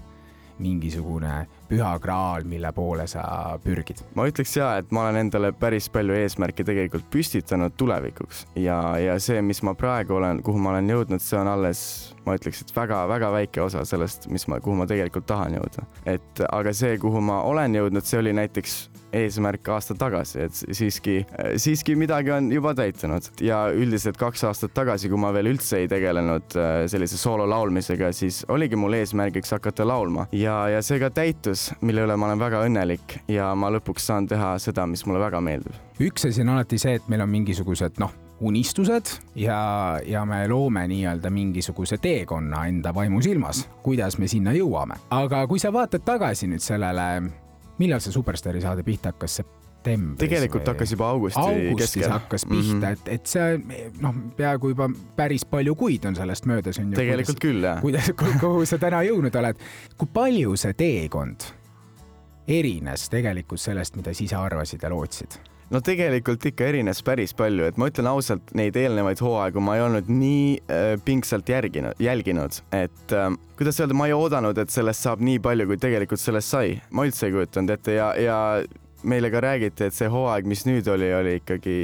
mingisugune 0.58 1.46
püha 1.68 1.90
kraal, 2.02 2.42
mille 2.48 2.70
poole 2.74 3.06
sa 3.10 3.22
pürgid? 3.62 4.02
ma 4.18 4.26
ütleks 4.28 4.56
ja, 4.58 4.72
et 4.80 4.90
ma 4.94 5.06
olen 5.06 5.20
endale 5.24 5.52
päris 5.54 5.88
palju 5.92 6.16
eesmärke 6.18 6.66
tegelikult 6.66 7.06
püstitanud 7.12 7.76
tulevikuks 7.78 8.44
ja, 8.58 8.80
ja 8.98 9.18
see, 9.22 9.42
mis 9.44 9.62
ma 9.66 9.76
praegu 9.78 10.18
olen, 10.18 10.42
kuhu 10.42 10.58
ma 10.62 10.74
olen 10.74 10.90
jõudnud, 10.90 11.22
see 11.22 11.38
on 11.38 11.52
alles, 11.52 11.82
ma 12.28 12.36
ütleks, 12.38 12.62
et 12.64 12.74
väga-väga 12.76 13.32
väike 13.34 13.64
osa 13.64 13.84
sellest, 13.88 14.28
mis 14.32 14.46
ma, 14.50 14.60
kuhu 14.62 14.76
ma 14.78 14.88
tegelikult 14.90 15.26
tahan 15.28 15.58
jõuda. 15.58 15.86
et 16.06 16.44
aga 16.48 16.74
see, 16.76 16.98
kuhu 17.00 17.22
ma 17.24 17.42
olen 17.48 17.76
jõudnud, 17.80 18.06
see 18.06 18.20
oli 18.20 18.36
näiteks 18.36 18.78
eesmärk 19.12 19.68
aasta 19.72 19.96
tagasi, 19.98 20.40
et 20.44 20.58
siiski, 20.76 21.22
siiski 21.56 21.96
midagi 21.96 22.32
on 22.34 22.50
juba 22.52 22.74
täitunud 22.76 23.30
ja 23.44 23.62
üldiselt 23.72 24.18
kaks 24.20 24.44
aastat 24.48 24.74
tagasi, 24.76 25.08
kui 25.08 25.20
ma 25.20 25.32
veel 25.32 25.52
üldse 25.54 25.80
ei 25.82 25.88
tegelenud 25.88 26.58
äh, 26.60 26.82
sellise 26.92 27.16
soolo 27.20 27.48
laulmisega, 27.48 28.12
siis 28.12 28.42
oligi 28.52 28.76
mul 28.76 28.98
eesmärgiks 29.00 29.56
hakata 29.56 29.86
laulma 29.88 30.28
ja, 30.36 30.60
ja 30.74 30.84
see 30.84 31.00
ka 31.00 31.10
täitus, 31.14 31.70
mille 31.80 32.04
üle 32.04 32.18
ma 32.20 32.28
olen 32.28 32.44
väga 32.44 32.62
õnnelik 32.68 33.18
ja 33.32 33.54
ma 33.56 33.72
lõpuks 33.72 34.10
saan 34.10 34.28
teha 34.28 34.54
seda, 34.62 34.86
mis 34.86 35.06
mulle 35.08 35.24
väga 35.24 35.40
meeldib. 35.44 35.76
üks 36.04 36.28
asi 36.28 36.44
on 36.44 36.56
alati 36.58 36.80
see, 36.80 36.98
et 37.00 37.08
meil 37.08 37.24
on 37.24 37.32
mingisugused 37.32 38.02
noh, 38.02 38.12
unistused 38.40 39.10
ja, 39.34 39.98
ja 40.06 40.24
me 40.24 40.48
loome 40.48 40.86
nii-öelda 40.88 41.30
mingisuguse 41.30 41.98
teekonna 41.98 42.66
enda 42.66 42.94
vaimusilmas, 42.94 43.68
kuidas 43.82 44.18
me 44.18 44.28
sinna 44.28 44.54
jõuame. 44.54 44.98
aga 45.10 45.46
kui 45.46 45.58
sa 45.58 45.72
vaatad 45.74 46.04
tagasi 46.06 46.46
nüüd 46.50 46.62
sellele 46.62 47.08
millal 47.78 48.02
see 48.02 48.14
Superstaari 48.14 48.62
saade 48.62 48.84
pihta 48.86 49.12
hakkas, 49.12 49.40
septembris? 49.40 50.22
tegelikult 50.22 50.62
või? 50.62 50.72
hakkas 50.72 50.94
juba 50.94 51.10
augusti 51.10 51.42
augustis 51.42 51.94
keskel. 51.96 52.14
hakkas 52.14 52.46
pihta 52.46 52.74
mm, 52.74 52.80
-hmm. 52.80 52.92
et, 52.92 53.12
et 53.18 53.26
see 53.26 53.92
noh, 54.00 54.22
peaaegu 54.36 54.72
juba 54.74 54.90
päris 55.16 55.44
palju 55.44 55.74
kuid 55.74 56.04
on 56.04 56.16
sellest 56.16 56.46
möödas 56.46 56.78
on 56.78 56.92
ju. 56.92 56.96
tegelikult 56.98 57.38
kuidas, 57.40 57.44
küll 57.46 57.70
jah. 57.70 57.80
kuidas, 57.82 58.10
kuhu 58.42 58.66
sa 58.66 58.78
täna 58.78 59.02
jõudnud 59.06 59.42
oled, 59.42 59.62
kui 59.98 60.10
palju 60.14 60.56
see 60.56 60.74
teekond 60.78 61.52
erines 62.48 63.08
tegelikult 63.12 63.60
sellest, 63.60 63.96
mida 63.96 64.14
sa 64.14 64.24
ise 64.24 64.36
arvasid 64.36 64.82
ja 64.82 64.90
lootsid? 64.90 65.40
No 65.74 65.80
tegelikult 65.84 66.44
ikka 66.50 66.68
erines 66.70 67.02
päris 67.04 67.34
palju, 67.36 67.66
et 67.68 67.78
ma 67.80 67.88
ütlen 67.90 68.08
ausalt, 68.10 68.52
neid 68.58 68.76
eelnevaid 68.78 69.20
hooaegu 69.24 69.62
ma 69.64 69.76
ei 69.76 69.84
olnud 69.84 70.10
nii 70.12 70.42
äh, 70.58 70.90
pingsalt 71.04 71.48
järginud, 71.52 72.00
jälginud, 72.02 72.60
et 72.72 73.14
äh, 73.16 73.30
kuidas 73.58 73.80
öelda, 73.82 73.96
ma 73.98 74.08
ei 74.08 74.16
oodanud, 74.16 74.58
et 74.58 74.72
sellest 74.72 75.04
saab 75.04 75.22
nii 75.24 75.40
palju, 75.44 75.68
kui 75.68 75.80
tegelikult 75.80 76.22
sellest 76.22 76.54
sai. 76.56 76.76
ma 76.90 77.06
üldse 77.08 77.28
ei 77.28 77.36
kujutanud 77.36 77.76
ette 77.76 77.98
ja, 77.98 78.10
ja 78.18 78.38
meile 79.02 79.30
ka 79.34 79.44
räägiti, 79.44 79.88
et 79.88 79.96
see 79.96 80.10
hooaeg, 80.12 80.48
mis 80.48 80.66
nüüd 80.68 80.88
oli, 80.90 81.12
oli 81.14 81.38
ikkagi 81.42 81.78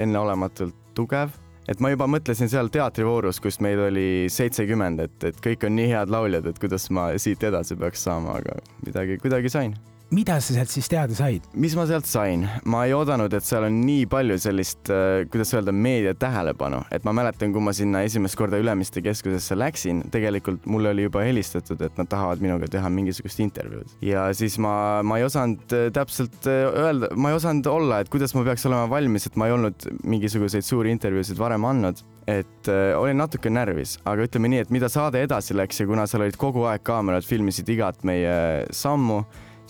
enneolematult 0.00 0.76
tugev 0.94 1.34
et 1.70 1.80
ma 1.80 1.90
juba 1.92 2.06
mõtlesin 2.10 2.50
seal 2.50 2.68
teatrivoorus, 2.72 3.40
kus 3.40 3.60
meid 3.64 3.80
oli 3.86 4.26
seitsekümmend, 4.32 5.00
et, 5.06 5.16
et 5.30 5.40
kõik 5.44 5.64
on 5.68 5.76
nii 5.78 5.88
head 5.94 6.12
lauljad, 6.12 6.48
et 6.50 6.60
kuidas 6.60 6.90
ma 6.92 7.08
siit 7.20 7.44
edasi 7.46 7.78
peaks 7.80 8.04
saama, 8.04 8.38
aga 8.42 8.60
midagi 8.84 9.20
kuidagi 9.22 9.52
sain 9.52 9.76
mida 10.14 10.36
sa 10.42 10.54
sealt 10.54 10.72
siis 10.72 10.88
teada 10.90 11.14
said? 11.16 11.46
mis 11.56 11.74
ma 11.78 11.86
sealt 11.88 12.06
sain, 12.08 12.44
ma 12.70 12.84
ei 12.86 12.94
oodanud, 12.96 13.32
et 13.34 13.46
seal 13.46 13.66
on 13.68 13.80
nii 13.84 14.04
palju 14.10 14.36
sellist, 14.42 14.90
äh, 14.92 15.24
kuidas 15.30 15.54
öelda, 15.56 15.72
meedia 15.72 16.14
tähelepanu, 16.18 16.82
et 16.94 17.06
ma 17.06 17.14
mäletan, 17.16 17.54
kui 17.54 17.64
ma 17.64 17.72
sinna 17.76 18.04
esimest 18.06 18.38
korda 18.38 18.60
Ülemiste 18.60 19.02
keskusesse 19.04 19.56
läksin, 19.58 20.04
tegelikult 20.14 20.66
mulle 20.70 20.92
oli 20.94 21.06
juba 21.08 21.24
helistatud, 21.26 21.80
et 21.84 21.98
nad 22.00 22.10
tahavad 22.10 22.42
minuga 22.44 22.68
teha 22.70 22.90
mingisugust 22.92 23.40
intervjuud. 23.44 23.96
Ja 24.04 24.26
siis 24.36 24.58
ma, 24.62 25.02
ma 25.06 25.18
ei 25.20 25.26
osanud 25.26 25.76
äh, 25.76 25.88
täpselt 25.94 26.48
äh, 26.50 26.66
öelda, 26.84 27.10
ma 27.16 27.32
ei 27.32 27.38
osanud 27.38 27.70
olla, 27.70 28.02
et 28.02 28.12
kuidas 28.12 28.36
ma 28.36 28.44
peaks 28.46 28.66
olema 28.70 28.88
valmis, 28.90 29.28
et 29.28 29.38
ma 29.40 29.48
ei 29.48 29.56
olnud 29.56 29.88
mingisuguseid 30.04 30.66
suuri 30.66 30.92
intervjuusid 30.94 31.40
varem 31.40 31.64
andnud. 31.68 32.04
Et 32.30 32.68
äh, 32.72 32.94
olin 32.96 33.18
natuke 33.20 33.50
närvis, 33.52 33.98
aga 34.08 34.24
ütleme 34.24 34.48
nii, 34.48 34.62
et 34.64 34.70
mida 34.72 34.88
saade 34.92 35.20
edasi 35.24 35.56
läks 35.56 35.82
ja 35.82 35.88
kuna 35.88 36.06
seal 36.08 36.24
olid 36.24 36.38
kogu 36.40 36.64
aeg 36.70 36.84
kaamerad, 36.86 37.26
filmisid 37.28 37.68
igat 37.74 38.00
meie 38.08 38.64
sammu, 38.72 39.20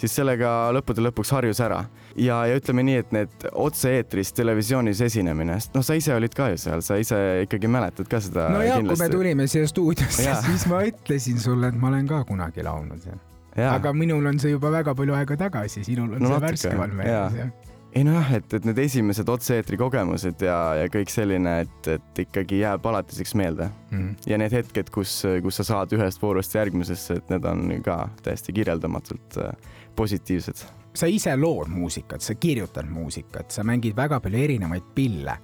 siis 0.01 0.15
sellega 0.15 0.53
lõppude 0.75 1.05
lõpuks 1.09 1.33
harjus 1.37 1.61
ära. 1.65 1.85
ja, 2.17 2.41
ja 2.49 2.59
ütleme 2.59 2.85
nii, 2.87 3.03
et 3.03 3.13
need 3.15 3.47
otse-eetris 3.53 4.33
televisioonis 4.37 5.03
esinemine, 5.07 5.59
sest 5.61 5.77
noh, 5.77 5.85
sa 5.87 5.99
ise 5.99 6.15
olid 6.17 6.35
ka 6.37 6.51
ju 6.55 6.63
seal, 6.67 6.83
sa 6.87 6.99
ise 7.01 7.21
ikkagi 7.45 7.71
mäletad 7.71 8.11
ka 8.11 8.23
seda. 8.23 8.49
no 8.55 8.65
ja, 8.65 8.81
kui 8.83 8.99
me 9.01 9.11
tulime 9.13 9.49
siia 9.51 9.69
stuudiosse, 9.71 10.27
siis 10.47 10.67
ma 10.71 10.83
ütlesin 10.89 11.39
sulle, 11.43 11.73
et 11.73 11.79
ma 11.79 11.93
olen 11.93 12.09
ka 12.11 12.25
kunagi 12.29 12.67
laulnud. 12.67 13.07
Ja. 13.55 13.77
aga 13.77 13.93
minul 13.95 14.27
on 14.27 14.41
see 14.43 14.51
juba 14.51 14.73
väga 14.75 14.97
palju 14.99 15.15
aega 15.15 15.39
tagasi, 15.47 15.85
sinul 15.87 16.17
on 16.17 16.27
no, 16.27 16.35
see 16.35 16.45
värskemal 16.49 16.99
meeles 16.99 17.39
jah 17.39 17.74
ei 17.95 18.05
nojah, 18.05 18.33
et, 18.39 18.55
et 18.57 18.67
need 18.67 18.79
esimesed 18.83 19.29
otse-eetri 19.31 19.79
kogemused 19.79 20.43
ja, 20.43 20.57
ja 20.81 20.91
kõik 20.93 21.13
selline, 21.13 21.55
et, 21.65 21.91
et 21.95 22.23
ikkagi 22.25 22.61
jääb 22.63 22.87
alatiseks 22.91 23.35
meelde 23.39 23.69
mm. 23.69 23.99
-hmm. 23.99 24.31
ja 24.31 24.39
need 24.41 24.55
hetked, 24.57 24.91
kus, 24.95 25.21
kus 25.43 25.61
sa 25.61 25.67
saad 25.71 25.95
ühest 25.95 26.23
voorust 26.23 26.55
järgmisesse, 26.55 27.21
et 27.21 27.31
need 27.31 27.47
on 27.49 27.69
ka 27.87 28.09
täiesti 28.23 28.53
kirjeldamatult 28.53 29.39
äh, 29.39 29.53
positiivsed. 29.97 30.65
sa 30.95 31.07
ise 31.07 31.37
lood 31.37 31.69
muusikat, 31.69 32.21
sa 32.21 32.35
kirjutad 32.35 32.87
muusikat, 32.91 33.51
sa 33.51 33.63
mängid 33.63 33.97
väga 33.97 34.21
palju 34.21 34.39
erinevaid 34.39 34.91
pille. 34.95 35.39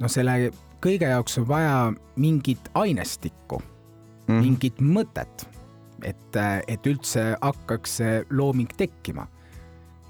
no 0.00 0.08
selle 0.08 0.50
kõige 0.80 1.08
jaoks 1.08 1.38
on 1.38 1.48
vaja 1.48 1.92
mingit 2.16 2.70
ainestikku 2.74 3.58
mm, 3.58 4.34
-hmm. 4.34 4.40
mingit 4.40 4.80
mõtet, 4.80 5.48
et, 6.02 6.36
et 6.68 6.86
üldse 6.86 7.36
hakkaks 7.40 7.96
see 7.96 8.24
looming 8.30 8.72
tekkima 8.76 9.28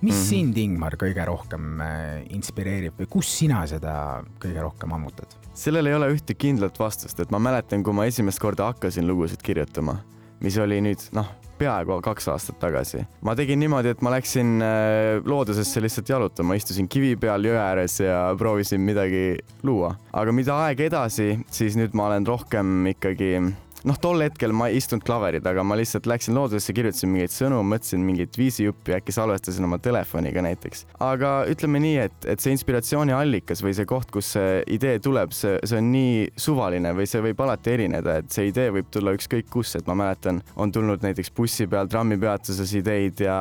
mis 0.04 0.14
mm 0.14 0.20
-hmm. 0.20 0.28
sind, 0.28 0.56
Ingmar, 0.58 0.96
kõige 1.00 1.24
rohkem 1.24 1.80
äh, 1.80 2.24
inspireerib 2.36 2.98
või 3.00 3.08
kus 3.10 3.30
sina 3.38 3.62
seda 3.66 4.22
kõige 4.42 4.60
rohkem 4.60 4.92
ammutad? 4.92 5.38
sellel 5.54 5.86
ei 5.86 5.94
ole 5.94 6.10
ühte 6.12 6.34
kindlat 6.34 6.78
vastust, 6.78 7.20
et 7.20 7.30
ma 7.30 7.38
mäletan, 7.38 7.82
kui 7.82 7.94
ma 7.94 8.04
esimest 8.10 8.42
korda 8.42 8.66
hakkasin 8.72 9.06
lugusid 9.06 9.42
kirjutama, 9.42 9.96
mis 10.42 10.58
oli 10.58 10.80
nüüd 10.82 11.00
noh, 11.14 11.30
peaaegu 11.58 12.00
kaks 12.02 12.28
aastat 12.28 12.58
tagasi. 12.60 13.04
ma 13.22 13.34
tegin 13.38 13.60
niimoodi, 13.62 13.94
et 13.94 14.02
ma 14.02 14.10
läksin 14.16 14.60
äh, 14.62 15.24
loodusesse 15.24 15.80
lihtsalt 15.80 16.08
jalutama, 16.08 16.58
istusin 16.58 16.88
kivi 16.88 17.14
peal 17.16 17.46
jõe 17.46 17.56
ääres 17.56 18.00
ja 18.00 18.34
proovisin 18.38 18.80
midagi 18.80 19.38
luua. 19.62 19.94
aga 20.12 20.32
mida 20.32 20.58
aeg 20.66 20.80
edasi, 20.80 21.38
siis 21.50 21.78
nüüd 21.80 21.94
ma 21.94 22.10
olen 22.10 22.26
rohkem 22.26 22.90
ikkagi 22.92 23.38
noh, 23.88 23.98
tol 24.00 24.24
hetkel 24.24 24.54
ma 24.56 24.68
ei 24.70 24.78
istunud 24.80 25.04
klaveri 25.04 25.40
taga, 25.44 25.64
ma 25.66 25.76
lihtsalt 25.78 26.08
läksin 26.08 26.36
loodusesse, 26.36 26.74
kirjutasin 26.76 27.10
mingeid 27.12 27.34
sõnu, 27.34 27.60
mõtlesin 27.68 28.04
mingit 28.04 28.38
viisijuppi, 28.38 28.96
äkki 28.98 29.14
salvestasin 29.14 29.66
oma 29.68 29.78
telefoniga 29.82 30.42
näiteks. 30.44 30.86
aga 31.04 31.34
ütleme 31.50 31.82
nii, 31.84 31.98
et, 32.06 32.16
et 32.34 32.44
see 32.44 32.54
inspiratsiooniallikas 32.56 33.62
või 33.64 33.76
see 33.76 33.88
koht, 33.88 34.10
kus 34.14 34.34
see 34.36 34.62
idee 34.74 34.98
tuleb, 35.04 35.34
see, 35.36 35.58
see 35.64 35.80
on 35.80 35.92
nii 35.92 36.26
suvaline 36.46 36.94
või 36.96 37.08
see 37.10 37.22
võib 37.24 37.44
alati 37.44 37.74
erineda, 37.76 38.18
et 38.22 38.34
see 38.34 38.48
idee 38.50 38.70
võib 38.74 38.90
tulla 38.92 39.14
ükskõik 39.16 39.50
kus, 39.52 39.76
et 39.78 39.88
ma 39.90 39.98
mäletan, 40.04 40.40
on 40.56 40.72
tulnud 40.72 41.04
näiteks 41.04 41.32
bussi 41.36 41.68
peal, 41.70 41.90
trammipeatuses 41.90 42.76
ideid 42.80 43.24
ja 43.26 43.38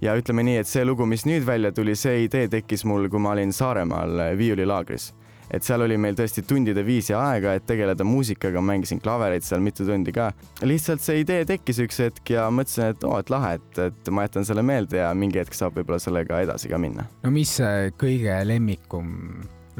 ja 0.00 0.14
ütleme 0.16 0.40
nii, 0.46 0.60
et 0.62 0.68
see 0.68 0.84
lugu, 0.88 1.04
mis 1.04 1.26
nüüd 1.28 1.44
välja 1.44 1.74
tuli, 1.76 1.92
see 1.98 2.24
idee 2.24 2.48
tekkis 2.48 2.86
mul, 2.88 3.10
kui 3.12 3.20
ma 3.20 3.34
olin 3.34 3.52
Saaremaal 3.52 4.30
viiulilaagris 4.38 5.10
et 5.50 5.66
seal 5.66 5.82
oli 5.84 5.96
meil 6.00 6.16
tõesti 6.18 6.44
tundide 6.46 6.84
viisi 6.86 7.14
aega, 7.16 7.54
et 7.56 7.66
tegeleda 7.68 8.06
muusikaga, 8.06 8.62
mängisin 8.64 9.02
klaverit 9.02 9.46
seal 9.46 9.62
mitu 9.64 9.86
tundi 9.86 10.14
ka. 10.14 10.30
lihtsalt 10.62 11.02
see 11.04 11.22
idee 11.24 11.44
tekkis 11.48 11.82
üks 11.86 12.02
hetk 12.04 12.34
ja 12.36 12.48
mõtlesin, 12.54 12.94
et 12.94 13.06
oo, 13.08 13.16
et 13.20 13.32
lahe, 13.32 13.56
et, 13.60 13.80
et 13.90 14.12
ma 14.14 14.26
jätan 14.26 14.46
selle 14.48 14.64
meelde 14.66 15.00
ja 15.02 15.10
mingi 15.14 15.40
hetk 15.42 15.56
saab 15.56 15.78
võib-olla 15.78 16.00
sellega 16.02 16.42
edasi 16.46 16.70
ka 16.70 16.78
minna. 16.80 17.06
no 17.24 17.34
mis 17.34 17.56
see 17.60 17.90
kõige 18.00 18.36
lemmikum 18.46 19.16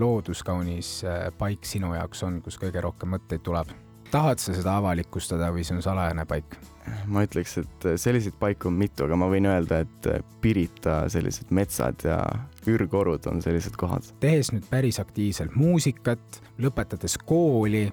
looduskaunis 0.00 1.00
äh, 1.04 1.22
paik 1.38 1.66
sinu 1.68 1.94
jaoks 1.94 2.24
on, 2.26 2.40
kus 2.44 2.58
kõige 2.60 2.82
rohkem 2.84 3.16
mõtteid 3.16 3.44
tuleb? 3.46 3.70
tahad 4.10 4.40
sa 4.42 4.54
seda 4.56 4.74
avalikustada 4.80 5.52
või 5.54 5.62
see 5.66 5.76
on 5.76 5.84
salajane 5.86 6.26
paik? 6.26 6.56
ma 7.06 7.22
ütleks, 7.22 7.58
et 7.60 7.84
selliseid 8.00 8.34
paiku 8.40 8.70
on 8.70 8.78
mitu, 8.80 9.04
aga 9.06 9.18
ma 9.20 9.28
võin 9.30 9.46
öelda, 9.46 9.84
et 9.84 10.08
Pirita 10.42 11.04
sellised 11.12 11.52
metsad 11.54 12.02
ja 12.06 12.18
ürgorud 12.68 13.26
on 13.30 13.42
sellised 13.42 13.76
kohad. 13.80 14.10
tehes 14.20 14.52
nüüd 14.52 14.66
päris 14.70 15.00
aktiivselt 15.00 15.56
muusikat, 15.56 16.42
lõpetades 16.60 17.16
kooli, 17.24 17.88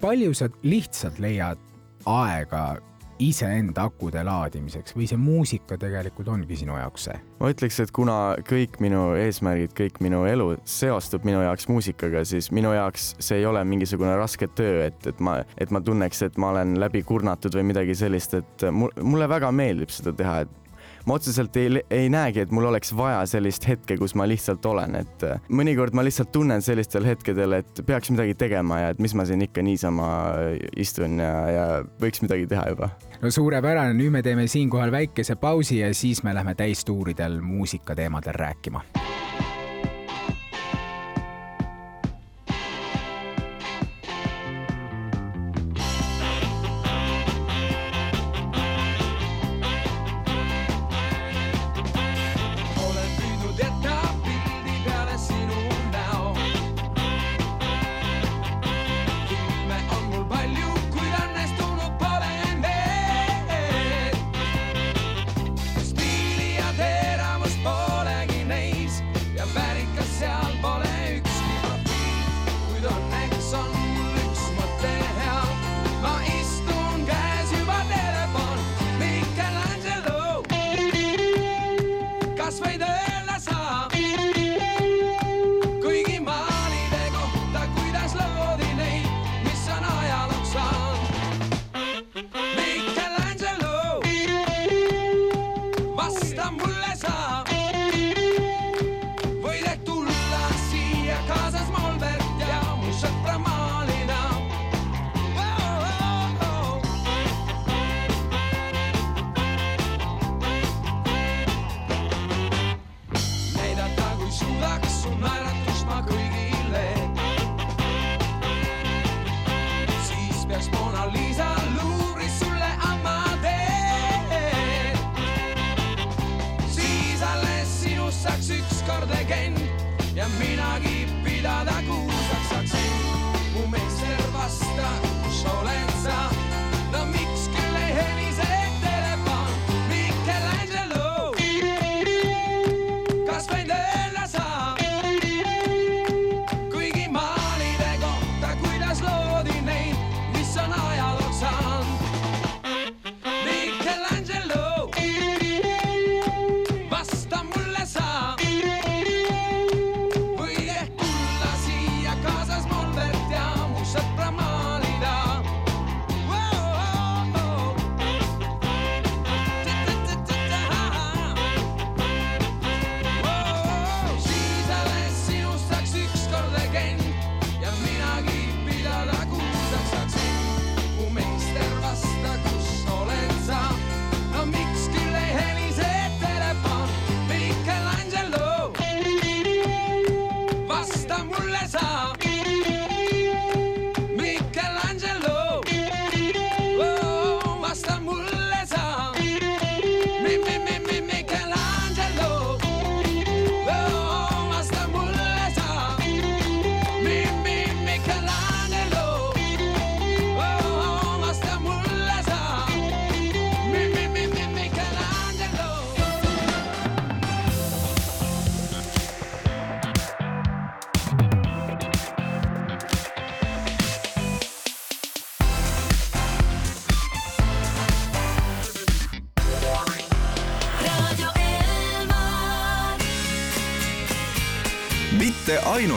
palju 0.00 0.34
sa 0.34 0.50
lihtsalt 0.62 1.18
leiad 1.22 1.58
aega 2.06 2.78
iseenda 3.18 3.88
akude 3.88 4.22
laadimiseks 4.24 4.94
või 4.96 5.08
see 5.10 5.18
muusika 5.20 5.78
tegelikult 5.80 6.28
ongi 6.30 6.58
sinu 6.60 6.76
jaoks 6.78 7.08
see? 7.08 7.16
ma 7.40 7.50
ütleks, 7.52 7.80
et 7.82 7.92
kuna 7.94 8.16
kõik 8.46 8.78
minu 8.82 9.02
eesmärgid, 9.18 9.74
kõik 9.78 9.98
minu 10.04 10.24
elu 10.30 10.52
seostub 10.68 11.26
minu 11.26 11.42
jaoks 11.42 11.68
muusikaga, 11.70 12.22
siis 12.28 12.52
minu 12.54 12.72
jaoks 12.76 13.10
see 13.18 13.40
ei 13.40 13.48
ole 13.48 13.64
mingisugune 13.68 14.14
raske 14.18 14.48
töö, 14.58 14.86
et, 14.86 15.10
et 15.10 15.20
ma, 15.24 15.40
et 15.58 15.74
ma 15.74 15.82
tunneks, 15.84 16.22
et 16.28 16.38
ma 16.38 16.52
olen 16.54 16.78
läbi 16.80 17.02
kurnatud 17.06 17.58
või 17.58 17.68
midagi 17.72 17.98
sellist, 17.98 18.38
et 18.38 18.68
mulle 18.70 19.28
väga 19.30 19.50
meeldib 19.54 19.92
seda 19.94 20.14
teha, 20.14 20.40
et 20.46 20.67
ma 21.08 21.16
otseselt 21.16 21.56
ei, 21.56 21.80
ei 21.90 22.08
näegi, 22.12 22.44
et 22.44 22.52
mul 22.54 22.68
oleks 22.68 22.92
vaja 22.96 23.22
sellist 23.28 23.64
hetke, 23.68 23.96
kus 24.00 24.14
ma 24.18 24.26
lihtsalt 24.28 24.64
olen, 24.68 24.98
et 25.00 25.26
äh, 25.26 25.40
mõnikord 25.48 25.96
ma 25.96 26.04
lihtsalt 26.06 26.32
tunnen 26.34 26.64
sellistel 26.64 27.06
hetkedel, 27.08 27.58
et 27.62 27.82
peaks 27.88 28.12
midagi 28.12 28.36
tegema 28.38 28.82
ja 28.82 28.92
et 28.94 29.02
mis 29.02 29.16
ma 29.16 29.26
siin 29.28 29.42
ikka 29.48 29.64
niisama 29.64 30.08
äh, 30.28 30.54
istun 30.76 31.18
ja, 31.22 31.34
ja 31.54 31.66
võiks 32.02 32.22
midagi 32.24 32.48
teha 32.50 32.68
juba. 32.74 32.92
no 33.22 33.32
suurepärane, 33.34 33.96
nüüd 33.96 34.12
me 34.18 34.24
teeme 34.26 34.48
siinkohal 34.50 34.92
väikese 34.94 35.38
pausi 35.40 35.80
ja 35.82 35.92
siis 35.96 36.22
me 36.26 36.36
lähme 36.36 36.54
täistuuridel 36.58 37.40
muusikateemadel 37.40 38.42
rääkima 38.44 38.84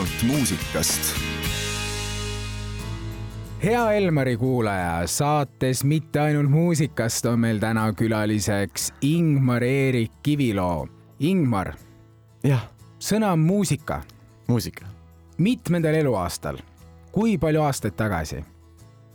ainult 0.02 0.22
muusikast 0.22 1.14
hea 3.62 3.92
Elmari 3.92 4.36
kuulaja, 4.36 5.06
saates 5.06 5.84
Mitte 5.84 6.20
ainult 6.20 6.50
muusikast 6.50 7.26
on 7.26 7.40
meil 7.40 7.58
täna 7.62 7.92
külaliseks 7.92 8.92
Ingmar 9.02 9.62
Eerik 9.62 10.12
Kiviloo. 10.22 10.88
Ingmar, 11.20 11.74
jah, 12.44 12.64
sõna 12.98 13.36
muusika. 13.36 14.02
muusika. 14.48 14.86
mitmendal 15.38 15.94
eluaastal, 15.94 16.58
kui 17.12 17.38
palju 17.38 17.62
aastaid 17.62 17.94
tagasi 17.94 18.42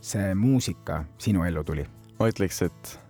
see 0.00 0.34
muusika 0.34 1.04
sinu 1.18 1.44
ellu 1.44 1.64
tuli? 1.64 1.84
ma 2.18 2.28
ütleks, 2.32 2.62
et 2.64 3.00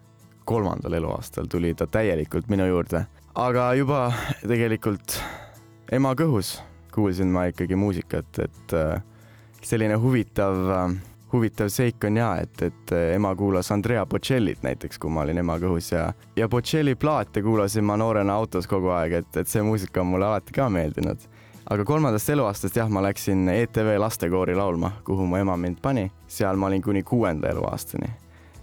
kolmandal 0.44 0.98
eluaastal 0.98 1.46
tuli 1.46 1.74
ta 1.74 1.86
täielikult 1.86 2.48
minu 2.48 2.66
juurde, 2.66 3.06
aga 3.34 3.74
juba 3.74 4.08
tegelikult 4.42 5.20
ema 5.92 6.14
kõhus, 6.18 6.58
kuulsin 6.98 7.30
ma 7.32 7.46
ikkagi 7.52 7.78
muusikat, 7.78 8.42
et 8.44 8.74
äh, 8.74 8.98
selline 9.62 9.96
huvitav, 10.02 10.58
huvitav 11.32 11.70
seik 11.72 12.04
on 12.08 12.18
ja, 12.18 12.34
et, 12.42 12.62
et 12.62 12.94
äh, 12.96 13.14
ema 13.16 13.34
kuulas 13.38 13.70
Andrea 13.74 14.04
Bocellit 14.06 14.62
näiteks, 14.66 14.98
kui 14.98 15.12
ma 15.14 15.22
olin 15.22 15.38
ema 15.44 15.58
kõhus 15.62 15.92
ja, 15.94 16.10
ja 16.36 16.50
Bocelli 16.50 16.98
plaate 16.98 17.42
kuulasin 17.46 17.86
ma 17.86 17.98
noorena 18.00 18.36
autos 18.38 18.66
kogu 18.66 18.92
aeg, 18.96 19.20
et, 19.22 19.42
et 19.42 19.50
see 19.50 19.62
muusika 19.62 20.02
on 20.02 20.12
mulle 20.12 20.30
alati 20.30 20.56
ka 20.56 20.70
meeldinud 20.72 21.28
aga 21.68 21.84
kolmandast 21.84 22.30
eluaastast 22.32 22.76
jah, 22.80 22.88
ma 22.88 23.02
läksin 23.04 23.48
ETV 23.52 23.98
lastekoori 24.00 24.54
laulma, 24.56 24.92
kuhu 25.04 25.26
mu 25.28 25.36
ema 25.36 25.56
mind 25.56 25.82
pani, 25.84 26.06
seal 26.28 26.56
ma 26.56 26.70
olin 26.70 26.82
kuni 26.82 27.02
kuuenda 27.02 27.50
eluaastani. 27.52 28.08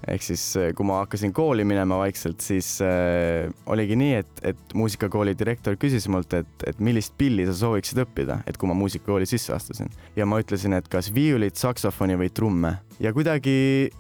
Ehk 0.07 0.25
siis, 0.25 0.43
kui 0.77 0.85
ma 0.87 0.99
hakkasin 1.01 1.33
kooli 1.35 1.65
minema 1.67 1.97
vaikselt, 2.01 2.43
siis 2.45 2.75
äh, 2.85 3.49
oligi 3.71 3.97
nii, 3.99 4.13
et, 4.21 4.41
et 4.51 4.75
muusikakooli 4.77 5.33
direktor 5.37 5.77
küsis 5.81 6.07
mult, 6.11 6.33
et, 6.37 6.67
et 6.67 6.81
millist 6.83 7.15
pilli 7.17 7.47
sa 7.47 7.55
sooviksid 7.57 8.03
õppida, 8.05 8.41
et 8.45 8.59
kui 8.61 8.69
ma 8.69 8.77
muusikakooli 8.77 9.27
sisse 9.29 9.55
astusin. 9.55 9.89
ja 10.15 10.27
ma 10.29 10.39
ütlesin, 10.43 10.75
et 10.77 10.89
kas 10.91 11.09
viiulit, 11.13 11.57
saksofoni 11.57 12.17
või 12.21 12.29
trumme. 12.33 12.75
ja 12.99 13.13
kuidagi 13.13 13.55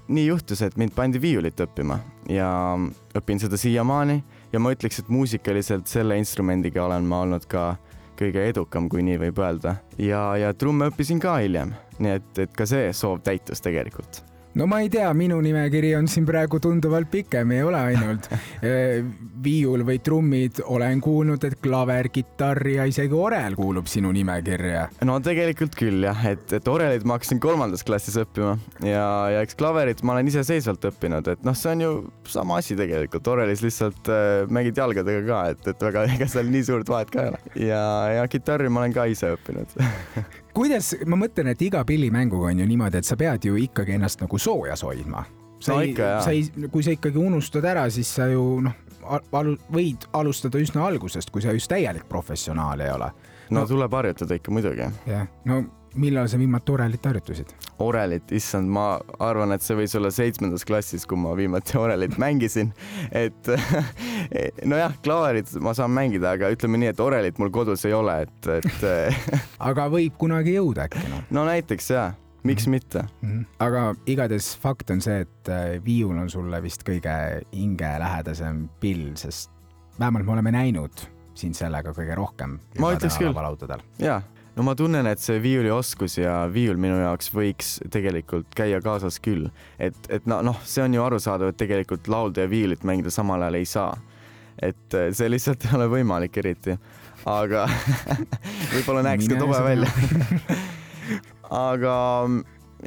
nii 0.07 0.27
juhtus, 0.27 0.61
et 0.61 0.77
mind 0.77 0.93
pandi 0.95 1.21
viiulit 1.21 1.59
õppima 1.65 1.99
ja 2.29 2.49
õpin 3.17 3.41
seda 3.41 3.57
siiamaani 3.57 4.21
ja 4.53 4.61
ma 4.61 4.71
ütleks, 4.75 5.01
et 5.01 5.09
muusikaliselt 5.09 5.89
selle 5.89 6.17
instrumendiga 6.21 6.85
olen 6.85 7.09
ma 7.09 7.23
olnud 7.25 7.49
ka 7.49 7.73
kõige 8.19 8.45
edukam, 8.47 8.87
kui 8.89 9.03
nii 9.03 9.17
võib 9.25 9.41
öelda. 9.41 9.77
ja, 9.97 10.21
ja 10.39 10.53
trumme 10.53 10.91
õppisin 10.91 11.19
ka 11.23 11.37
hiljem, 11.41 11.73
nii 11.99 12.15
et, 12.19 12.31
et 12.45 12.55
ka 12.55 12.67
see 12.69 12.93
soov 12.93 13.21
täitus 13.25 13.63
tegelikult. 13.65 14.23
No 14.55 14.67
ma 14.69 14.79
ei 14.83 14.89
tea, 14.91 15.09
minu 15.17 15.37
nimekiri 15.43 15.93
on 15.97 16.07
siin 16.11 16.25
praegu 16.27 16.59
tunduvalt 16.63 17.09
pikem, 17.11 17.51
ei 17.55 17.63
ole 17.65 17.79
ainult 17.91 18.29
eh, 18.31 19.03
viiul 19.45 19.85
või 19.87 19.99
trummid, 20.03 20.61
olen 20.71 21.01
kuulnud, 21.03 21.43
et 21.47 21.57
klaver, 21.63 22.09
kitarr 22.13 22.71
ja 22.75 22.87
isegi 22.89 23.15
orel 23.15 23.57
kuulub 23.59 23.89
sinu 23.91 24.13
nimekirja. 24.15 24.87
no 25.07 25.17
tegelikult 25.23 25.75
küll 25.79 26.07
jah, 26.07 26.23
et, 26.31 26.47
et 26.55 26.71
orelit 26.71 27.05
ma 27.07 27.19
hakkasin 27.19 27.41
kolmandas 27.43 27.85
klassis 27.87 28.17
õppima 28.21 28.55
ja, 28.85 29.05
ja 29.35 29.43
eks 29.45 29.59
klaverit 29.59 30.03
ma 30.05 30.15
olen 30.15 30.31
iseseisvalt 30.31 30.87
õppinud, 30.91 31.27
et 31.35 31.45
noh, 31.47 31.57
see 31.57 31.75
on 31.75 31.85
ju 31.85 31.91
sama 32.31 32.61
asi 32.63 32.77
tegelikult, 32.79 33.27
orelis 33.35 33.63
lihtsalt 33.65 34.11
äh, 34.11 34.45
mängid 34.47 34.79
jalgadega 34.79 35.25
ka, 35.27 35.43
et, 35.55 35.69
et 35.73 35.85
väga 35.89 36.07
ega 36.15 36.29
seal 36.31 36.49
nii 36.51 36.65
suurt 36.71 36.89
vahet 36.91 37.11
ka 37.13 37.27
ei 37.27 37.33
ole. 37.33 37.43
ja, 37.67 37.83
ja 38.21 38.25
kitarri 38.31 38.71
ma 38.71 38.85
olen 38.85 38.95
ka 38.95 39.07
ise 39.11 39.35
õppinud. 39.35 39.75
kuidas, 40.55 40.93
ma 41.05 41.17
mõtlen, 41.19 41.51
et 41.51 41.61
iga 41.65 41.83
pillimänguga 41.87 42.51
on 42.53 42.59
ju 42.63 42.67
niimoodi, 42.69 43.01
et 43.01 43.07
sa 43.07 43.17
pead 43.19 43.45
ju 43.47 43.57
ikkagi 43.59 43.97
ennast 43.97 44.21
nagu 44.23 44.39
soojas 44.39 44.83
hoidma. 44.87 45.25
sa 45.59 45.73
No 45.73 45.81
ei 45.81 45.93
sa 45.95 46.31
ei, 46.31 46.43
kui 46.71 46.83
sa 46.83 46.91
ikkagi 46.95 47.17
unustad 47.21 47.63
ära, 47.65 47.85
siis 47.89 48.09
sa 48.15 48.27
ju 48.27 48.61
noh, 48.61 48.73
alu-, 49.31 49.57
võid 49.71 50.05
alustada 50.13 50.59
üsna 50.61 50.83
algusest, 50.85 51.31
kui 51.31 51.41
sa 51.41 51.53
just 51.55 51.69
täielik 51.71 52.07
professionaal 52.09 52.79
ei 52.79 52.91
ole. 52.91 53.11
no 53.49 53.59
No- 53.61 53.67
tuleb 53.67 53.91
harjutada 53.93 54.35
ikka 54.35 54.51
muidugi. 54.51 54.89
jah, 55.07 55.27
no 55.45 55.63
millal 55.95 56.27
sa 56.31 56.39
viimati 56.39 56.71
orelit 56.71 57.05
harjutasid? 57.05 57.53
orelit, 57.83 58.31
issand, 58.35 58.69
ma 58.71 58.95
arvan, 59.23 59.53
et 59.55 59.63
see 59.65 59.77
võis 59.77 59.95
olla 59.99 60.11
seitsmendas 60.13 60.65
klassis, 60.67 61.05
kui 61.07 61.19
ma 61.19 61.33
viimati 61.37 61.77
orelit 61.83 62.17
mängisin. 62.21 62.73
et 63.11 63.49
nojah, 64.71 64.97
klaverit 65.05 65.51
ma 65.63 65.75
saan 65.77 65.93
mängida, 65.95 66.35
aga 66.35 66.51
ütleme 66.55 66.79
nii, 66.81 66.93
et 66.93 67.01
orelit 67.03 67.41
mul 67.41 67.51
kodus 67.55 67.85
ei 67.87 67.95
ole, 67.95 68.21
et, 68.27 68.51
et 68.59 68.85
aga 69.69 69.89
võib 69.91 70.19
kunagi 70.21 70.55
jõuda 70.57 70.89
äkki 70.89 71.07
noh. 71.11 71.25
no 71.35 71.47
näiteks 71.47 71.91
jaa, 71.95 72.11
miks 72.47 72.69
mitte. 72.71 73.05
aga 73.63 73.89
igatahes 74.09 74.53
fakt 74.61 74.93
on 74.93 75.03
see, 75.03 75.25
et 75.25 75.51
äh, 75.51 75.75
viiul 75.85 76.15
on 76.17 76.31
sulle 76.31 76.61
vist 76.63 76.85
kõige 76.87 77.17
hingelähedasem 77.55 78.65
pill, 78.79 79.11
sest 79.19 79.51
vähemalt 79.99 80.27
me 80.27 80.37
oleme 80.37 80.55
näinud 80.55 81.09
sind 81.35 81.57
sellega 81.57 81.91
kõige 81.95 82.15
rohkem. 82.15 82.59
Ma 82.79 82.93
ütleks 82.95 83.17
küll. 83.19 83.35
jaa, 83.99 84.21
no 84.55 84.63
ma 84.63 84.75
tunnen, 84.77 85.07
et 85.09 85.21
see 85.21 85.39
viiulioskus 85.43 86.17
ja 86.21 86.35
viiul 86.51 86.79
minu 86.81 86.97
jaoks 87.01 87.31
võiks 87.35 87.75
tegelikult 87.91 88.47
käia 88.55 88.79
kaasas 88.83 89.19
küll. 89.23 89.49
et, 89.79 89.97
et 90.09 90.27
no 90.29 90.41
noh, 90.45 90.59
see 90.63 90.83
on 90.85 90.95
ju 90.95 91.03
arusaadav, 91.03 91.51
et 91.51 91.59
tegelikult 91.59 92.07
laulda 92.11 92.45
ja 92.45 92.51
viiulit 92.51 92.85
mängida 92.87 93.11
samal 93.13 93.43
ajal 93.43 93.59
ei 93.59 93.67
saa. 93.69 93.91
et 94.61 94.95
eh, 94.95 95.11
see 95.15 95.29
lihtsalt 95.31 95.67
ei 95.67 95.75
ole 95.75 95.89
võimalik 95.91 96.37
eriti, 96.39 96.77
aga 97.27 97.65
võib-olla 98.73 99.03
näeks 99.09 99.27
ka 99.31 99.39
tobe 99.41 99.63
välja. 99.65 99.91
aga 101.71 101.95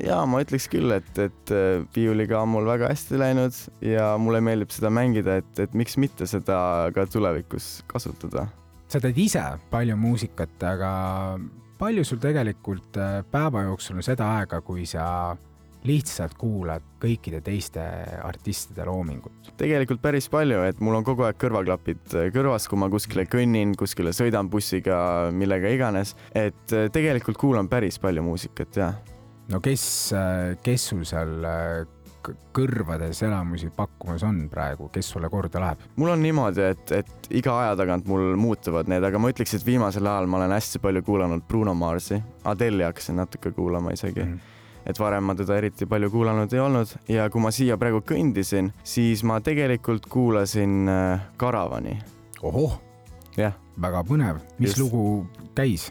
jaa, 0.00 0.22
ma 0.30 0.40
ütleks 0.44 0.70
küll, 0.72 0.94
et, 0.96 1.10
et 1.20 1.52
eh, 1.52 1.82
viiuliga 1.94 2.40
on 2.40 2.54
mul 2.54 2.70
väga 2.70 2.88
hästi 2.94 3.20
läinud 3.20 3.60
ja 3.84 4.14
mulle 4.20 4.40
meeldib 4.44 4.72
seda 4.72 4.92
mängida, 4.94 5.42
et, 5.42 5.52
et 5.60 5.76
miks 5.76 6.00
mitte 6.00 6.28
seda 6.30 6.88
ka 6.96 7.04
tulevikus 7.12 7.82
kasutada 7.92 8.48
sa 8.88 9.00
teed 9.02 9.18
ise 9.20 9.42
palju 9.70 9.96
muusikat, 10.00 10.56
aga 10.64 10.92
palju 11.78 12.06
sul 12.06 12.22
tegelikult 12.22 12.96
äh, 12.98 13.20
päeva 13.30 13.66
jooksul 13.68 14.00
on 14.00 14.06
seda 14.06 14.32
aega, 14.38 14.62
kui 14.64 14.86
sa 14.88 15.36
lihtsalt 15.86 16.34
kuulad 16.38 16.82
kõikide 17.00 17.38
teiste 17.44 17.82
artistide 18.24 18.86
loomingut? 18.88 19.52
tegelikult 19.60 20.02
päris 20.02 20.26
palju, 20.30 20.62
et 20.66 20.80
mul 20.84 20.98
on 20.98 21.06
kogu 21.06 21.26
aeg 21.26 21.38
kõrvaklapid 21.40 22.16
kõrvas, 22.34 22.66
kui 22.70 22.80
ma 22.80 22.88
kuskile 22.90 23.24
kõnnin, 23.30 23.76
kuskile 23.78 24.12
sõidan 24.16 24.50
bussiga, 24.50 24.98
millega 25.34 25.70
iganes, 25.74 26.16
et 26.34 26.74
eh, 26.74 26.88
tegelikult 26.94 27.38
kuulan 27.38 27.70
päris 27.70 28.00
palju 28.02 28.24
muusikat 28.26 28.80
ja 28.80 28.90
no 29.52 29.62
kes, 29.64 29.84
kes 30.64 30.90
sul 30.90 31.06
seal 31.08 31.46
äh, 31.46 31.86
kõrvades 32.56 33.22
elamusi 33.26 33.70
pakkumas 33.74 34.24
on 34.26 34.44
praegu, 34.52 34.88
kes 34.92 35.10
sulle 35.14 35.30
korda 35.32 35.62
läheb? 35.62 35.84
mul 35.96 36.12
on 36.14 36.22
niimoodi, 36.22 36.64
et, 36.74 36.92
et 37.00 37.30
iga 37.40 37.56
aja 37.62 37.76
tagant 37.78 38.08
mul 38.08 38.36
muutuvad 38.40 38.90
need, 38.90 39.04
aga 39.04 39.20
ma 39.20 39.32
ütleks, 39.32 39.56
et 39.58 39.66
viimasel 39.66 40.06
ajal 40.06 40.28
ma 40.30 40.40
olen 40.40 40.54
hästi 40.56 40.82
palju 40.84 41.04
kuulanud 41.06 41.46
Bruno 41.48 41.74
Marsi, 41.78 42.20
Adele'i 42.48 42.86
hakkasin 42.88 43.20
natuke 43.22 43.52
kuulama 43.56 43.94
isegi 43.96 44.24
mm. 44.24 44.38
Mhm. 44.38 44.56
et 44.88 44.98
varem 45.00 45.24
ma 45.24 45.34
teda 45.36 45.56
eriti 45.60 45.86
palju 45.86 46.10
kuulanud 46.10 46.52
ei 46.52 46.60
olnud 46.64 46.98
ja 47.12 47.28
kui 47.30 47.44
ma 47.44 47.52
siia 47.54 47.78
praegu 47.80 48.02
kõndisin, 48.08 48.72
siis 48.84 49.24
ma 49.24 49.40
tegelikult 49.44 50.06
kuulasin 50.10 50.84
äh, 50.88 51.26
Karavani, 51.36 51.98
ohoh, 52.42 52.78
väga 53.82 54.02
põnev, 54.06 54.40
mis 54.58 54.74
Just. 54.74 54.80
lugu 54.82 55.26
käis? 55.56 55.88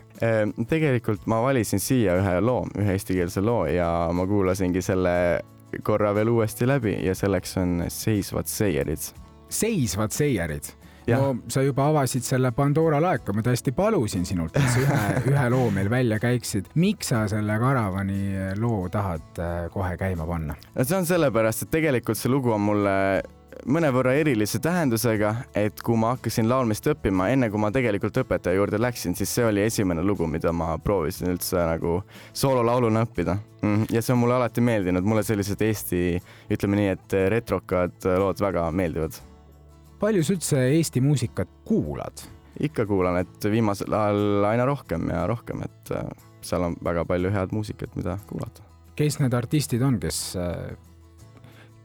Tegelikult 0.70 1.28
ma 1.30 1.40
valisin 1.44 1.82
siia 1.84 2.18
ühe 2.20 2.40
loo, 2.44 2.66
ühe 2.78 2.96
eestikeelse 2.98 3.44
loo 3.44 3.66
ja 3.70 3.88
ma 4.16 4.28
kuulasingi 4.28 4.84
selle 4.84 5.14
korra 5.84 6.14
veel 6.16 6.32
uuesti 6.32 6.68
läbi 6.68 6.98
ja 7.06 7.16
selleks 7.16 7.58
on 7.58 7.84
Seisvad 7.92 8.48
seierid. 8.52 9.14
seisvad 9.50 10.12
seierid. 10.12 10.74
No 11.08 11.38
sa 11.48 11.62
juba 11.64 11.86
avasid 11.88 12.26
selle 12.28 12.50
Pandora 12.52 13.00
laeka, 13.00 13.32
ma 13.32 13.40
tõesti 13.46 13.72
palusin 13.76 14.26
sinult, 14.28 14.58
et 14.60 14.68
sa 14.74 14.82
ühe, 14.82 15.04
ühe 15.32 15.46
loo 15.54 15.70
meil 15.72 15.88
välja 15.90 16.20
käiksid. 16.20 16.68
miks 16.76 17.14
sa 17.14 17.24
selle 17.32 17.56
Karavani 17.62 18.58
loo 18.60 18.90
tahad 18.92 19.40
äh, 19.40 19.70
kohe 19.72 19.96
käima 19.98 20.28
panna? 20.28 20.58
no 20.76 20.84
see 20.84 20.98
on 21.00 21.08
sellepärast, 21.08 21.64
et 21.64 21.72
tegelikult 21.78 22.20
see 22.20 22.32
lugu 22.32 22.52
on 22.52 22.66
mulle 22.68 22.98
mõnevõrra 23.66 24.14
erilise 24.20 24.60
tähendusega, 24.64 25.34
et 25.56 25.82
kui 25.84 25.98
ma 26.00 26.16
hakkasin 26.16 26.50
laulmist 26.50 26.88
õppima, 26.92 27.30
enne 27.34 27.50
kui 27.50 27.62
ma 27.62 27.72
tegelikult 27.74 28.20
õpetaja 28.24 28.60
juurde 28.60 28.80
läksin, 28.82 29.16
siis 29.18 29.34
see 29.34 29.46
oli 29.48 29.64
esimene 29.66 30.04
lugu, 30.06 30.28
mida 30.28 30.54
ma 30.54 30.76
proovisin 30.78 31.32
üldse 31.34 31.58
nagu 31.60 32.02
soololauluna 32.34 33.06
õppida. 33.08 33.38
ja 33.92 34.02
see 34.02 34.14
on 34.14 34.22
mulle 34.22 34.38
alati 34.38 34.62
meeldinud, 34.62 35.04
mulle 35.04 35.24
sellised 35.26 35.62
Eesti, 35.62 36.22
ütleme 36.54 36.78
nii, 36.78 36.94
et 36.94 37.18
retrokad 37.34 38.06
lood 38.22 38.40
väga 38.44 38.70
meeldivad 38.72 39.18
palju 40.00 40.24
sa 40.24 40.36
üldse 40.36 40.64
Eesti 40.78 41.02
muusikat 41.02 41.50
kuulad? 41.66 42.26
ikka 42.58 42.88
kuulan, 42.90 43.20
et 43.22 43.46
viimasel 43.54 43.94
ajal 43.94 44.46
aina 44.50 44.64
rohkem 44.66 45.12
ja 45.14 45.28
rohkem, 45.30 45.60
et 45.62 45.92
äh, 45.94 46.08
seal 46.42 46.64
on 46.66 46.74
väga 46.82 47.04
palju 47.06 47.30
head 47.30 47.54
muusikat, 47.54 47.92
mida 47.94 48.16
kuulata. 48.26 48.64
kes 48.98 49.20
need 49.22 49.36
artistid 49.38 49.84
on, 49.86 50.00
kes, 50.02 50.34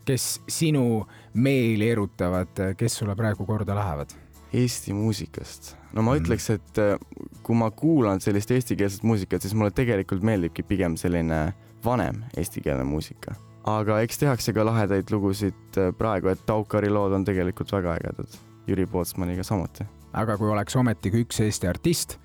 kes 0.04 0.40
sinu 0.48 1.04
meeli 1.34 1.88
erutavad, 1.90 2.58
kes 2.76 2.98
sulle 3.02 3.16
praegu 3.16 3.46
korda 3.46 3.74
lähevad? 3.78 4.12
Eesti 4.52 4.92
muusikast, 4.92 5.76
no 5.92 6.02
ma 6.02 6.12
Mm. 6.12 6.20
ütleks, 6.20 6.50
et 6.52 6.78
äh, 6.78 6.98
kui 7.42 7.56
ma 7.56 7.70
kuulan 7.70 8.20
sellist 8.20 8.50
eestikeelset 8.50 9.02
muusikat, 9.02 9.42
siis 9.42 9.54
mulle 9.54 9.70
tegelikult 9.70 10.22
meeldibki 10.22 10.62
pigem 10.62 10.96
selline 11.00 11.54
vanem 11.84 12.22
eestikeelne 12.36 12.84
muusika. 12.84 13.34
aga 13.64 14.00
eks 14.02 14.18
tehakse 14.18 14.52
ka 14.52 14.64
lahedaid 14.64 15.10
lugusid 15.10 15.78
äh, 15.78 15.92
praegu, 15.96 16.28
et 16.28 16.44
Taukari 16.46 16.90
lood 16.90 17.12
on 17.12 17.24
tegelikult 17.24 17.72
väga 17.72 17.96
ägedad, 17.96 18.36
Jüri 18.66 18.86
Pootsmaniga 18.86 19.42
samuti. 19.42 19.84
aga 20.12 20.36
kui 20.36 20.50
oleks 20.50 20.76
ometigi 20.76 21.24
üks 21.24 21.40
Eesti 21.40 21.68
artist, 21.68 22.18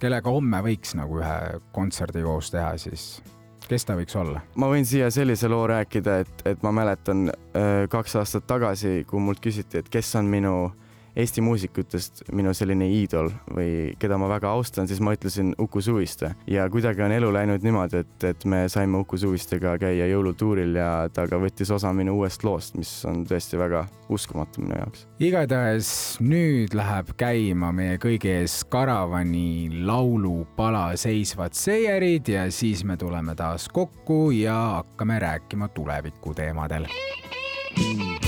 kellega 0.00 0.30
homme 0.30 0.62
võiks 0.64 0.94
nagu 0.96 1.20
ühe 1.20 1.60
kontserdi 1.72 2.22
koos 2.22 2.50
teha, 2.50 2.78
siis 2.78 3.22
kes 3.68 3.84
ta 3.88 3.96
võiks 3.98 4.16
olla? 4.20 4.42
ma 4.60 4.68
võin 4.70 4.86
siia 4.88 5.10
sellise 5.14 5.48
loo 5.48 5.66
rääkida, 5.70 6.18
et, 6.24 6.46
et 6.54 6.62
ma 6.66 6.72
mäletan 6.74 7.28
äh, 7.30 7.84
kaks 7.90 8.16
aastat 8.20 8.46
tagasi, 8.50 9.04
kui 9.08 9.20
mult 9.20 9.42
küsiti, 9.44 9.80
et 9.80 9.88
kes 9.92 10.14
on 10.20 10.30
minu 10.30 10.54
Eesti 11.16 11.42
muusikutest 11.46 12.24
minu 12.34 12.50
selline 12.56 12.88
iidol 12.90 13.28
või 13.54 13.92
keda 14.02 14.18
ma 14.18 14.26
väga 14.32 14.50
austan, 14.50 14.88
siis 14.90 14.98
ma 15.04 15.12
ütlesin 15.14 15.52
Uku 15.62 15.82
Suviste 15.84 16.32
ja 16.50 16.66
kuidagi 16.70 17.04
on 17.06 17.14
elu 17.14 17.30
läinud 17.36 17.62
niimoodi, 17.62 18.02
et, 18.02 18.26
et 18.32 18.46
me 18.50 18.64
saime 18.72 18.98
Uku 19.04 19.18
Suvistega 19.20 19.76
käia 19.78 20.08
jõulutuuril 20.10 20.74
ja 20.80 20.88
ta 21.14 21.28
ka 21.30 21.38
võttis 21.38 21.70
osa 21.74 21.92
minu 21.94 22.16
uuest 22.18 22.42
loost, 22.46 22.74
mis 22.80 22.90
on 23.06 23.22
tõesti 23.30 23.60
väga 23.60 23.84
uskumatu 24.10 24.64
minu 24.64 24.80
jaoks. 24.80 25.06
igatahes 25.22 25.92
nüüd 26.24 26.74
läheb 26.74 27.14
käima 27.20 27.70
meie 27.76 28.00
kõigi 28.02 28.34
ees 28.40 28.58
karavani 28.66 29.84
laulupala 29.86 30.88
Seisvad 30.98 31.54
seierid 31.54 32.34
ja 32.34 32.48
siis 32.50 32.82
me 32.84 32.98
tuleme 32.98 33.38
taas 33.38 33.68
kokku 33.70 34.32
ja 34.34 34.58
hakkame 34.80 35.22
rääkima 35.22 35.70
tuleviku 35.70 36.34
teemadel. 36.34 36.90
ühteviisi 37.74 38.23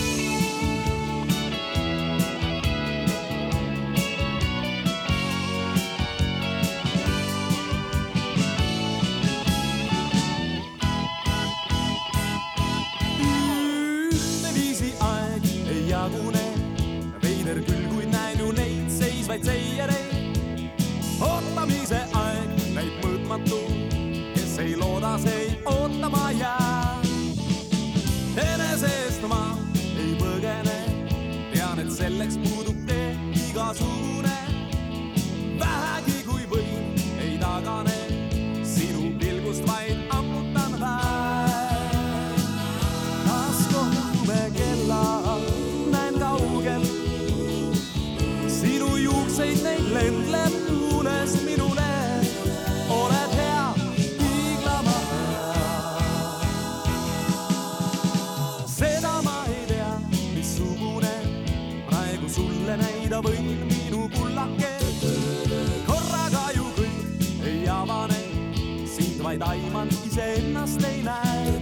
vaid 69.38 69.48
aiman, 69.48 69.88
iseennast 70.06 70.84
ei 70.84 71.02
näe 71.02 71.60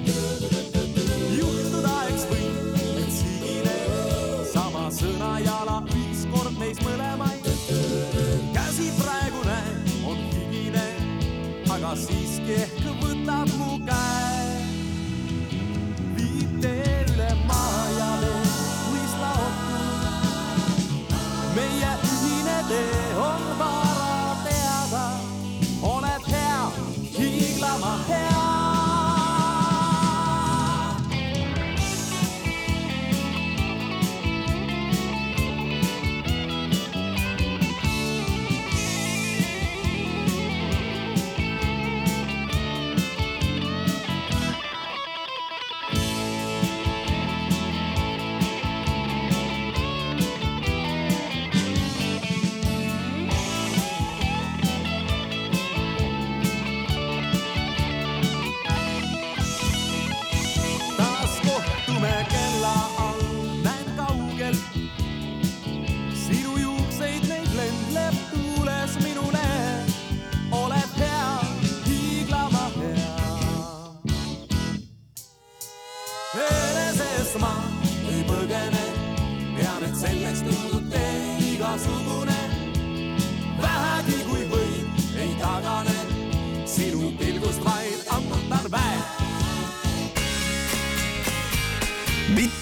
juhtuda, 1.39 1.95
eks 2.11 2.27
võib, 2.31 2.77
et 2.79 3.13
sigine 3.15 3.75
sama 4.53 4.85
sõnajala 4.95 5.81
ükskord 5.89 6.59
meist 6.59 6.83
mõlemaid. 6.87 7.49
käsi 8.55 8.91
praegu 8.99 9.43
näen, 9.47 9.81
on 10.07 10.19
higine, 10.35 10.87
aga 11.71 11.95
siiski 11.99 12.61
ehk 12.63 12.85
võtab 13.03 13.51
mu 13.59 13.79
käe. 13.89 14.45
viib 16.19 16.61
tee 16.61 17.01
üle 17.15 17.31
maa 17.49 17.89
ja 17.99 18.13
vee, 18.21 18.45
mõista 18.93 19.33
ohtu. 19.49 19.79
meie 21.57 21.97
ühine 22.13 22.59
tee 22.69 23.04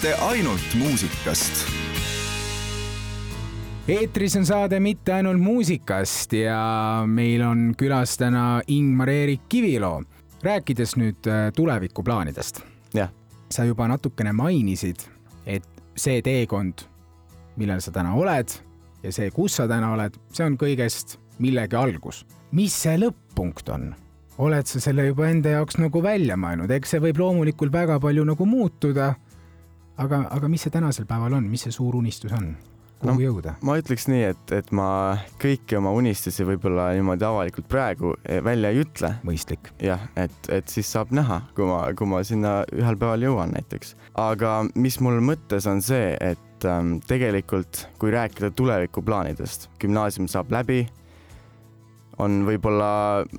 mitte 0.03 0.19
ainult 0.19 0.73
muusikast 0.75 1.61
eetris 3.87 4.33
on 4.35 4.43
saade 4.45 4.79
Mitte 4.83 5.13
ainult 5.15 5.39
muusikast 5.39 6.33
ja 6.35 6.57
meil 7.07 7.39
on 7.47 7.61
külas 7.79 8.17
täna 8.19 8.59
Ingmar-Eerik 8.67 9.47
Kivilo. 9.49 10.03
rääkides 10.43 10.97
nüüd 10.99 11.23
äh, 11.31 11.53
tulevikuplaanidest, 11.55 12.59
jah, 12.93 13.13
sa 13.47 13.63
juba 13.63 13.87
natukene 13.87 14.33
mainisid, 14.35 15.07
et 15.45 15.63
see 15.95 16.19
teekond, 16.21 16.83
millel 17.55 17.79
sa 17.79 17.95
täna 17.95 18.11
oled 18.19 18.59
ja 19.03 19.11
see, 19.11 19.31
kus 19.31 19.55
sa 19.55 19.69
täna 19.71 19.93
oled, 19.95 20.19
see 20.35 20.43
on 20.43 20.59
kõigest 20.59 21.15
millegi 21.39 21.79
algus. 21.79 22.25
mis 22.51 22.75
see 22.75 22.99
lõpp-punkt 22.99 23.71
on? 23.71 23.93
oled 24.37 24.67
sa 24.67 24.83
selle 24.83 25.07
juba 25.13 25.31
enda 25.31 25.55
jaoks 25.61 25.79
nagu 25.79 26.03
välja 26.03 26.35
mõelnud, 26.35 26.75
eks 26.75 26.91
see 26.91 27.07
võib 27.07 27.23
loomulikult 27.23 27.71
väga 27.71 28.01
palju 28.03 28.25
nagu 28.27 28.45
muutuda. 28.45 29.13
Aga, 29.97 30.27
aga 30.31 30.51
mis 30.51 30.65
see 30.65 30.73
tänasel 30.73 31.07
päeval 31.09 31.39
on, 31.39 31.49
mis 31.49 31.65
see 31.67 31.75
suur 31.75 31.95
unistus 31.99 32.33
on? 32.35 32.53
kuhu 33.03 33.13
No, 33.13 33.19
jõuda? 33.19 33.55
ma 33.65 33.75
ütleks 33.79 34.07
nii, 34.07 34.23
et, 34.31 34.53
et 34.55 34.69
ma 34.75 34.87
kõiki 35.41 35.77
oma 35.79 35.91
unistusi 35.95 36.45
võib-olla 36.47 36.91
niimoodi 36.95 37.27
avalikult 37.27 37.67
praegu 37.71 38.13
eh, 38.23 38.39
välja 38.43 38.71
ei 38.71 38.83
ütle. 38.85 39.13
mõistlik. 39.27 39.73
jah, 39.83 40.07
et, 40.15 40.37
et 40.49 40.71
siis 40.71 40.87
saab 40.87 41.11
näha, 41.15 41.41
kui 41.57 41.67
ma, 41.67 41.83
kui 41.97 42.07
ma 42.09 42.23
sinna 42.23 42.61
ühel 42.71 42.97
päeval 42.99 43.27
jõuan 43.27 43.53
näiteks. 43.57 43.95
aga 44.23 44.61
mis 44.75 44.99
mul 45.03 45.19
mõttes 45.25 45.67
on 45.69 45.83
see, 45.83 46.13
et 46.21 46.67
ähm, 46.69 46.97
tegelikult 47.07 47.87
kui 47.99 48.13
rääkida 48.15 48.53
tulevikuplaanidest, 48.55 49.69
gümnaasium 49.83 50.29
saab 50.31 50.53
läbi, 50.53 50.85
on 52.21 52.43
võib-olla 52.47 52.89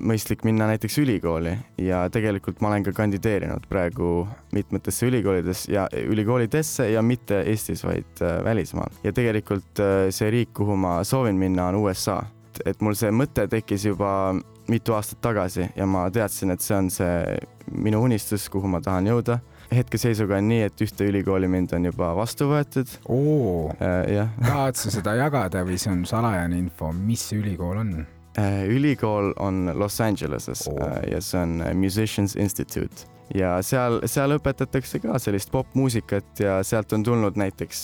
mõistlik 0.03 0.43
minna 0.47 0.67
näiteks 0.69 0.97
ülikooli 1.03 1.53
ja 1.81 2.05
tegelikult 2.11 2.59
ma 2.61 2.71
olen 2.71 2.85
ka 2.87 2.93
kandideerinud 2.95 3.67
praegu 3.69 4.25
mitmetesse 4.55 5.07
ülikoolides 5.07 5.65
ja 5.71 5.87
ülikoolidesse 5.95 6.89
ja 6.91 7.03
mitte 7.05 7.41
Eestis, 7.47 7.85
vaid 7.85 8.21
äh, 8.21 8.41
välismaal. 8.43 8.91
ja 9.03 9.13
tegelikult 9.15 9.79
äh, 9.79 10.09
see 10.09 10.31
riik, 10.31 10.53
kuhu 10.53 10.75
ma 10.75 10.97
soovin 11.03 11.39
minna, 11.39 11.69
on 11.71 11.83
USA. 11.85 12.21
et 12.65 12.81
mul 12.81 12.95
see 12.95 13.11
mõte 13.11 13.47
tekkis 13.51 13.85
juba 13.85 14.35
mitu 14.67 14.95
aastat 14.95 15.21
tagasi 15.21 15.69
ja 15.75 15.85
ma 15.85 16.07
teadsin, 16.11 16.51
et 16.51 16.61
see 16.63 16.77
on 16.77 16.89
see 16.89 17.37
minu 17.71 18.01
unistus, 18.03 18.47
kuhu 18.49 18.67
ma 18.67 18.81
tahan 18.81 19.07
jõuda. 19.07 19.39
hetkeseisuga 19.75 20.37
on 20.37 20.49
nii, 20.49 20.61
et 20.67 20.81
ühte 20.81 21.07
ülikooli 21.09 21.47
mind 21.49 21.73
on 21.73 21.85
juba 21.91 22.11
vastu 22.15 22.49
võetud. 22.51 22.97
oo, 23.09 23.71
jah, 23.79 24.35
tahad 24.41 24.79
sa 24.79 24.91
seda 24.91 25.15
jagada 25.19 25.63
või 25.67 25.79
see 25.81 25.93
on 25.93 26.05
salajane 26.05 26.59
info, 26.59 26.91
mis 26.91 27.29
see 27.29 27.39
ülikool 27.39 27.81
on? 27.83 27.95
Äh, 28.37 28.67
ülikool 28.67 29.33
on 29.39 29.71
Los 29.79 30.01
Angeleses 30.01 30.67
oh. 30.67 30.79
ja 31.11 31.21
see 31.21 31.39
on 31.39 31.61
äh, 31.61 31.73
Musicians 31.73 32.35
Institute. 32.35 33.07
Ja 33.33 33.61
seal, 33.63 34.01
seal 34.11 34.35
õpetatakse 34.35 34.99
ka 34.99 35.15
sellist 35.23 35.53
popmuusikat 35.53 36.41
ja 36.43 36.57
sealt 36.67 36.91
on 36.93 37.05
tulnud 37.07 37.37
näiteks 37.39 37.83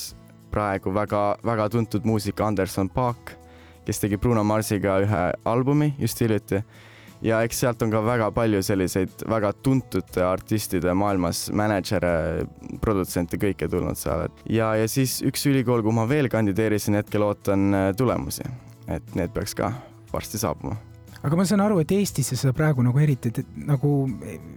praegu 0.51 0.91
väga-väga 0.91 1.69
tuntud 1.71 2.03
muusik 2.05 2.41
Anderson 2.43 2.89
Paak, 2.91 3.31
kes 3.87 4.03
tegi 4.03 4.19
Bruno 4.19 4.43
Marsiga 4.43 4.97
ühe 5.05 5.21
albumi 5.47 5.93
just 5.99 6.19
hiljuti. 6.19 6.59
Ja 7.23 7.39
eks 7.45 7.61
sealt 7.63 7.85
on 7.85 7.93
ka 7.93 8.01
väga 8.03 8.27
palju 8.35 8.59
selliseid 8.65 9.23
väga 9.31 9.53
tuntud 9.63 10.19
artistide 10.25 10.91
maailmas 10.97 11.45
mänedžere, 11.55 12.43
produtsente, 12.83 13.39
kõike 13.39 13.69
tulnud 13.71 13.95
seal, 13.95 14.25
et 14.27 14.43
ja, 14.57 14.73
ja 14.75 14.91
siis 14.91 15.21
üks 15.23 15.47
ülikool, 15.47 15.85
kuhu 15.85 15.95
ma 15.95 16.09
veel 16.11 16.27
kandideerisin, 16.33 16.99
hetkel 16.99 17.23
ootan 17.29 17.69
äh, 17.71 17.87
tulemusi, 17.95 18.43
et 18.91 19.15
need 19.15 19.31
peaks 19.37 19.55
ka 19.55 19.71
varsti 20.13 20.41
saabuma 20.41 20.77
aga 21.21 21.37
ma 21.37 21.45
saan 21.45 21.61
aru, 21.63 21.79
et 21.83 21.91
Eestisse 21.93 22.37
sa 22.39 22.53
praegu 22.55 22.83
nagu 22.85 23.01
eriti 23.01 23.31
nagu 23.67 23.91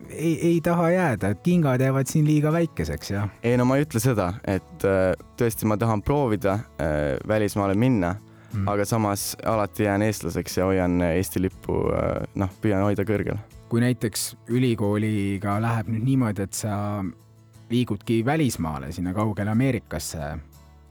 ei, 0.09 0.35
ei 0.55 0.61
taha 0.65 0.91
jääda, 0.95 1.33
et 1.35 1.43
kingad 1.45 1.83
jäävad 1.85 2.11
siin 2.11 2.27
liiga 2.29 2.53
väikeseks 2.55 3.11
ja 3.13 3.27
ei 3.45 3.59
no 3.61 3.67
ma 3.69 3.79
ei 3.79 3.85
ütle 3.87 4.01
seda, 4.03 4.33
et 4.49 4.87
äh, 4.89 5.13
tõesti 5.39 5.69
ma 5.69 5.79
tahan 5.81 6.03
proovida 6.05 6.57
äh, 6.57 7.17
välismaale 7.29 7.77
minna 7.77 8.15
mm., 8.17 8.69
aga 8.71 8.87
samas 8.89 9.33
alati 9.45 9.89
jään 9.89 10.07
eestlaseks 10.09 10.59
ja 10.61 10.71
hoian 10.71 11.03
Eesti 11.11 11.43
lippu 11.45 11.83
äh,, 11.93 12.25
noh, 12.41 12.57
püüan 12.63 12.87
hoida 12.87 13.05
kõrgel. 13.09 13.41
kui 13.69 13.83
näiteks 13.83 14.33
ülikooliga 14.55 15.59
läheb 15.61 15.89
nüüd 15.91 16.05
niimoodi, 16.07 16.49
et 16.49 16.57
sa 16.57 17.03
liigudki 17.71 18.23
välismaale, 18.25 18.93
sinna 18.93 19.13
kaugele 19.17 19.51
Ameerikasse 19.51 20.37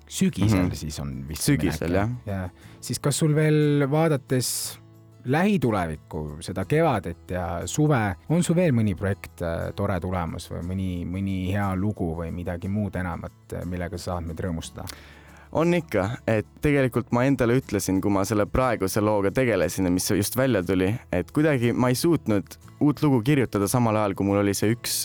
sügisel 0.08 0.60
mm. 0.60 0.70
-hmm. 0.70 0.76
siis 0.76 1.00
on 1.00 1.28
vist 1.28 1.42
Sügisel, 1.42 1.94
jah. 1.94 2.10
ja 2.26 2.50
siis 2.82 3.00
kas 3.00 3.18
sul 3.18 3.36
veel 3.36 3.88
vaadates 3.92 4.80
lähitulevikku, 5.26 6.38
seda 6.44 6.66
kevadet 6.66 7.32
ja 7.32 7.62
suve, 7.66 8.16
on 8.30 8.44
sul 8.44 8.56
veel 8.56 8.74
mõni 8.76 8.96
projekt 8.96 9.42
äh, 9.42 9.72
tore 9.76 10.00
tulemas 10.04 10.50
või 10.52 10.64
mõni, 10.68 10.90
mõni 11.08 11.38
hea 11.52 11.70
lugu 11.80 12.10
või 12.18 12.32
midagi 12.36 12.68
muud 12.68 12.96
enamat, 12.96 13.56
millega 13.66 13.98
sa 13.98 14.12
saad 14.12 14.28
meid 14.28 14.40
rõõmustada? 14.44 14.84
On 15.54 15.74
ikka, 15.78 16.08
et 16.28 16.48
tegelikult 16.64 17.12
ma 17.14 17.26
endale 17.28 17.60
ütlesin, 17.60 18.02
kui 18.02 18.12
ma 18.14 18.26
selle 18.26 18.46
praeguse 18.50 19.02
looga 19.04 19.32
tegelesin 19.34 19.92
mis 19.94 20.10
just 20.10 20.38
välja 20.38 20.64
tuli, 20.66 20.90
et 21.14 21.32
kuidagi 21.32 21.74
ma 21.74 21.92
ei 21.94 21.98
suutnud 21.98 22.58
uut 22.84 23.00
lugu 23.04 23.22
kirjutada 23.24 23.68
samal 23.70 23.96
ajal, 23.96 24.16
kui 24.18 24.28
mul 24.28 24.42
oli 24.42 24.54
see 24.58 24.74
üks, 24.74 24.96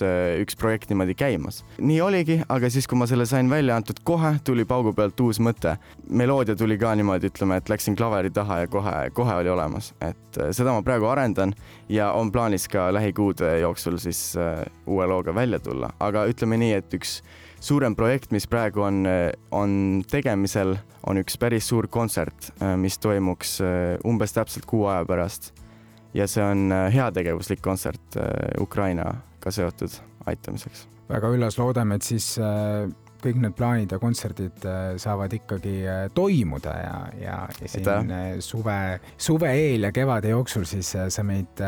üks 0.42 0.56
projekt 0.58 0.90
niimoodi 0.90 1.14
käimas. 1.18 1.60
nii 1.78 2.00
oligi, 2.02 2.38
aga 2.48 2.70
siis, 2.72 2.88
kui 2.90 2.98
ma 2.98 3.06
selle 3.10 3.26
sain 3.28 3.50
välja 3.50 3.76
antud, 3.78 4.00
kohe 4.08 4.34
tuli 4.44 4.64
paugu 4.68 4.94
pealt 4.96 5.20
uus 5.20 5.38
mõte. 5.44 5.76
meloodia 6.10 6.56
tuli 6.58 6.78
ka 6.80 6.94
niimoodi, 6.98 7.30
ütleme, 7.30 7.60
et 7.60 7.68
läksin 7.70 7.96
klaveri 7.96 8.32
taha 8.34 8.62
ja 8.64 8.70
kohe, 8.72 8.94
kohe 9.14 9.36
oli 9.42 9.52
olemas, 9.52 9.92
et 10.00 10.40
äh, 10.40 10.50
seda 10.56 10.74
ma 10.74 10.82
praegu 10.82 11.06
arendan 11.12 11.54
ja 11.88 12.12
on 12.16 12.32
plaanis 12.32 12.66
ka 12.72 12.88
lähikuude 12.94 13.58
jooksul 13.60 14.00
siis 14.02 14.32
äh, 14.36 14.64
uue 14.86 15.06
looga 15.06 15.34
välja 15.34 15.60
tulla, 15.62 15.92
aga 16.00 16.24
ütleme 16.30 16.58
nii, 16.58 16.72
et 16.80 16.98
üks 16.98 17.20
suurem 17.60 17.96
projekt, 17.96 18.32
mis 18.34 18.46
praegu 18.50 18.82
on, 18.86 19.02
on 19.54 19.72
tegemisel, 20.10 20.76
on 21.06 21.20
üks 21.22 21.38
päris 21.40 21.68
suur 21.68 21.88
kontsert, 21.90 22.52
mis 22.78 22.98
toimuks 23.02 23.58
äh, 23.64 23.96
umbes 24.06 24.34
täpselt 24.36 24.68
kuu 24.68 24.86
aja 24.90 25.04
pärast. 25.08 25.52
ja 26.14 26.26
see 26.26 26.44
on 26.44 26.72
äh, 26.72 26.88
heategevuslik 26.94 27.60
kontsert 27.62 28.16
äh, 28.16 28.62
Ukrainaga 28.62 29.50
seotud 29.50 29.92
aitamiseks. 30.26 30.86
väga 31.08 31.28
üllas, 31.34 31.58
loodame, 31.58 31.98
et 31.98 32.02
siis 32.02 32.38
äh, 32.38 32.88
kõik 33.22 33.38
need 33.42 33.54
plaanid 33.58 33.92
ja 33.92 33.98
kontserdid 34.02 34.64
äh, 34.68 34.92
saavad 35.00 35.32
ikkagi 35.34 35.74
äh, 35.88 36.04
toimuda 36.14 36.74
ja, 36.78 36.94
ja, 37.18 37.38
ja 37.50 37.70
siin 37.70 37.88
Aitäh. 37.88 38.12
äh, 38.14 38.28
suve, 38.44 38.76
suve 39.16 39.50
eel 39.56 39.88
ja 39.88 39.92
kevade 39.94 40.32
jooksul 40.32 40.66
siis 40.68 40.92
sa 40.94 41.24
meid 41.26 41.60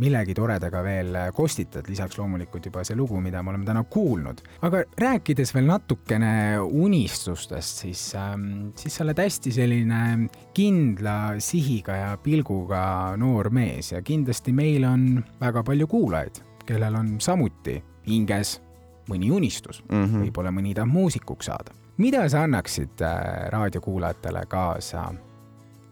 millegi 0.00 0.34
toredaga 0.36 0.82
veel 0.84 1.16
kostitad, 1.34 1.88
lisaks 1.88 2.18
loomulikult 2.18 2.68
juba 2.68 2.84
see 2.86 2.96
lugu, 2.98 3.20
mida 3.24 3.42
me 3.42 3.52
oleme 3.52 3.66
täna 3.68 3.84
kuulnud. 3.88 4.42
aga 4.66 4.84
rääkides 5.00 5.54
veel 5.56 5.68
natukene 5.68 6.32
unistustest, 6.60 7.84
siis 7.84 8.04
ähm,, 8.18 8.70
siis 8.78 8.98
sa 8.98 9.06
oled 9.06 9.24
hästi 9.24 9.52
selline 9.54 10.28
kindla 10.56 11.18
sihiga 11.42 11.96
ja 11.96 12.14
pilguga 12.22 13.16
noor 13.20 13.50
mees 13.54 13.92
ja 13.94 14.02
kindlasti 14.04 14.54
meil 14.56 14.86
on 14.88 15.10
väga 15.40 15.64
palju 15.66 15.88
kuulajaid, 15.90 16.42
kellel 16.68 17.00
on 17.00 17.16
samuti 17.24 17.78
hinges 18.08 18.58
mõni 19.08 19.30
unistus 19.30 19.82
mm. 19.88 20.04
-hmm. 20.04 20.24
võib-olla 20.26 20.52
mõni 20.54 20.74
tahab 20.74 20.92
muusikuks 20.92 21.46
saada. 21.46 21.74
mida 21.96 22.28
sa 22.28 22.42
annaksid 22.42 23.02
äh, 23.02 23.50
raadiokuulajatele 23.50 24.46
kaasa? 24.48 25.14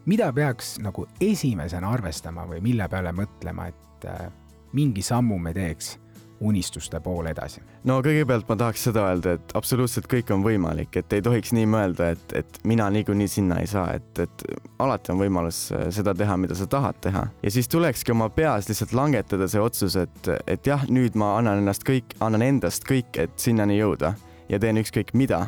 mida 0.05 0.33
peaks 0.33 0.77
nagu 0.79 1.07
esimesena 1.21 1.91
arvestama 1.91 2.45
või 2.47 2.61
mille 2.61 2.87
peale 2.87 3.11
mõtlema, 3.11 3.67
et 3.67 4.05
äh, 4.05 4.31
mingi 4.73 5.01
sammu 5.01 5.39
me 5.39 5.53
teeks 5.53 5.97
unistuste 6.39 6.99
poole 6.99 7.31
edasi? 7.33 7.61
no 7.87 7.99
kõigepealt 8.05 8.47
ma 8.49 8.57
tahaks 8.59 8.83
seda 8.89 9.05
öelda, 9.09 9.35
et 9.37 9.53
absoluutselt 9.57 10.07
kõik 10.11 10.31
on 10.33 10.43
võimalik, 10.45 10.95
et 10.99 11.13
ei 11.17 11.23
tohiks 11.25 11.53
nii 11.55 11.67
mõelda, 11.69 12.11
et, 12.15 12.35
et 12.41 12.59
mina 12.67 12.89
niikuinii 12.93 13.27
sinna 13.31 13.59
ei 13.63 13.69
saa, 13.69 13.89
et, 13.97 14.23
et 14.23 14.45
alati 14.83 15.13
on 15.13 15.21
võimalus 15.21 15.63
äh, 15.75 15.87
seda 15.95 16.13
teha, 16.17 16.37
mida 16.41 16.57
sa 16.57 16.69
tahad 16.69 16.99
teha 17.03 17.27
ja 17.43 17.53
siis 17.53 17.69
tulekski 17.71 18.13
oma 18.13 18.29
peas 18.33 18.69
lihtsalt 18.69 18.93
langetada 18.97 19.49
see 19.51 19.61
otsus, 19.61 19.97
et, 19.99 20.31
et 20.47 20.67
jah, 20.67 20.85
nüüd 20.89 21.17
ma 21.19 21.35
annan 21.39 21.63
ennast 21.63 21.85
kõik, 21.87 22.17
annan 22.23 22.45
endast 22.45 22.87
kõik, 22.87 23.17
et 23.17 23.37
sinnani 23.41 23.79
jõuda 23.79 24.13
ja 24.49 24.59
teen 24.59 24.79
ükskõik 24.81 25.13
mida. 25.17 25.47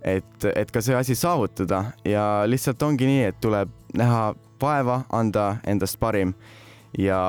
et, 0.00 0.44
et 0.56 0.70
ka 0.72 0.80
see 0.80 0.94
asi 0.96 1.14
saavutada 1.14 1.84
ja 2.08 2.44
lihtsalt 2.46 2.82
ongi 2.82 3.06
nii, 3.06 3.24
et 3.28 3.40
tuleb 3.40 3.68
näha 3.92 4.30
vaeva, 4.60 5.02
anda 5.12 5.56
endast 5.66 5.98
parim 6.00 6.32
ja 6.98 7.20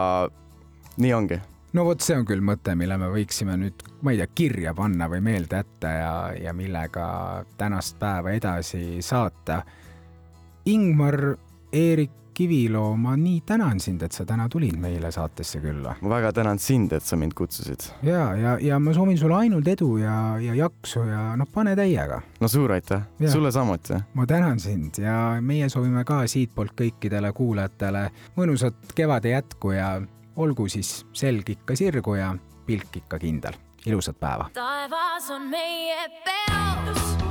nii 0.98 1.14
ongi 1.14 1.42
no 1.74 1.86
vot, 1.88 2.02
see 2.04 2.18
on 2.20 2.26
küll 2.28 2.44
mõte, 2.46 2.76
mille 2.78 2.98
me 3.00 3.12
võiksime 3.14 3.58
nüüd, 3.60 3.86
ma 4.02 4.14
ei 4.14 4.22
tea, 4.22 4.32
kirja 4.36 4.74
panna 4.78 5.10
või 5.12 5.22
meelde 5.26 5.62
jätta 5.62 5.94
ja, 5.98 6.16
ja 6.48 6.56
millega 6.56 7.06
tänast 7.58 8.00
päeva 8.00 8.34
edasi 8.36 9.02
saata. 9.06 9.62
Ingmar 10.70 11.18
Eerik 11.74 12.22
Kiviloo, 12.34 12.96
ma 12.98 13.12
nii 13.20 13.42
tänan 13.46 13.80
sind, 13.84 14.02
et 14.06 14.16
sa 14.16 14.24
täna 14.26 14.46
tulid 14.50 14.78
meile 14.80 15.10
saatesse 15.12 15.60
külla. 15.60 15.98
ma 16.02 16.10
väga 16.10 16.32
tänan 16.34 16.60
sind, 16.60 16.94
et 16.96 17.04
sa 17.04 17.18
mind 17.20 17.36
kutsusid. 17.36 17.90
ja, 18.08 18.36
ja, 18.36 18.58
ja 18.62 18.80
ma 18.80 18.94
soovin 18.94 19.18
sulle 19.18 19.36
ainult 19.36 19.68
edu 19.68 19.98
ja, 19.98 20.40
ja 20.40 20.56
jaksu 20.56 21.04
ja 21.10 21.36
noh, 21.36 21.50
pane 21.54 21.76
täiega. 21.76 22.22
no 22.40 22.48
suur 22.48 22.72
aitäh, 22.72 23.04
sulle 23.28 23.52
samuti. 23.52 24.00
ma 24.14 24.26
tänan 24.26 24.60
sind 24.60 25.02
ja 25.04 25.42
meie 25.42 25.70
soovime 25.70 26.06
ka 26.08 26.24
siitpoolt 26.28 26.72
kõikidele 26.82 27.34
kuulajatele 27.36 28.08
mõnusat 28.40 28.96
kevade 28.96 29.36
jätku 29.36 29.76
ja 29.76 30.00
olgu 30.36 30.68
siis 30.70 31.06
selg 31.14 31.50
ikka 31.50 31.76
sirgu 31.76 32.16
ja 32.16 32.36
pilk 32.66 32.96
ikka 32.96 33.20
kindel. 33.20 33.54
ilusat 33.86 34.20
päeva. 34.20 34.50
taevas 34.54 35.30
on 35.30 35.48
meie 35.50 36.10
peos. 36.26 37.31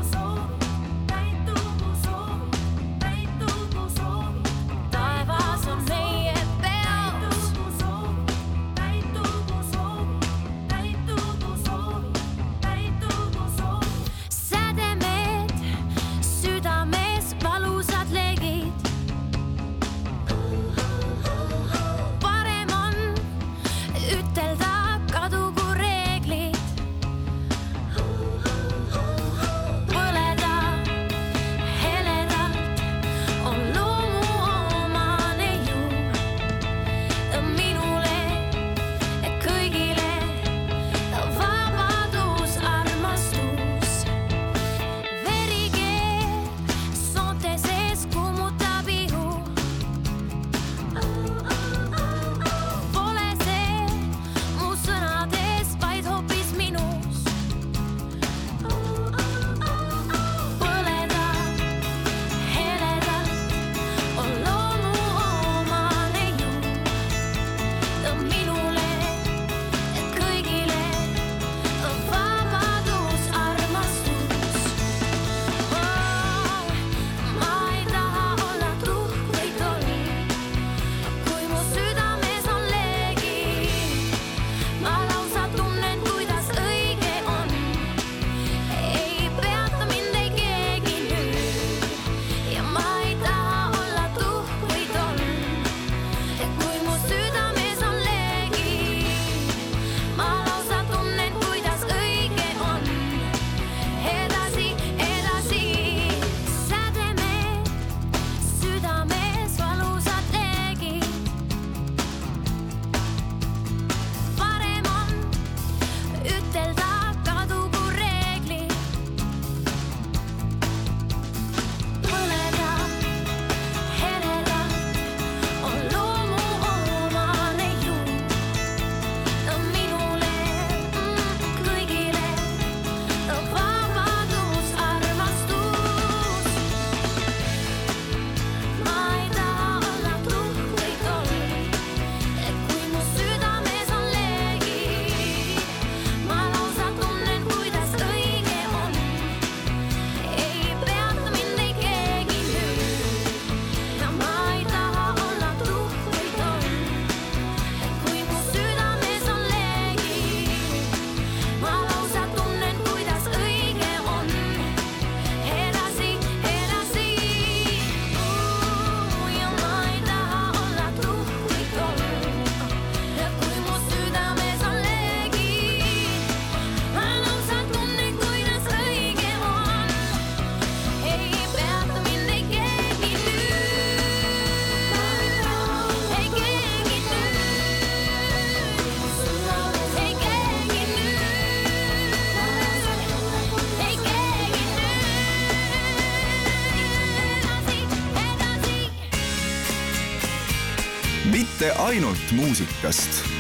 Ainult 201.79 202.33
muusikast 202.33 203.39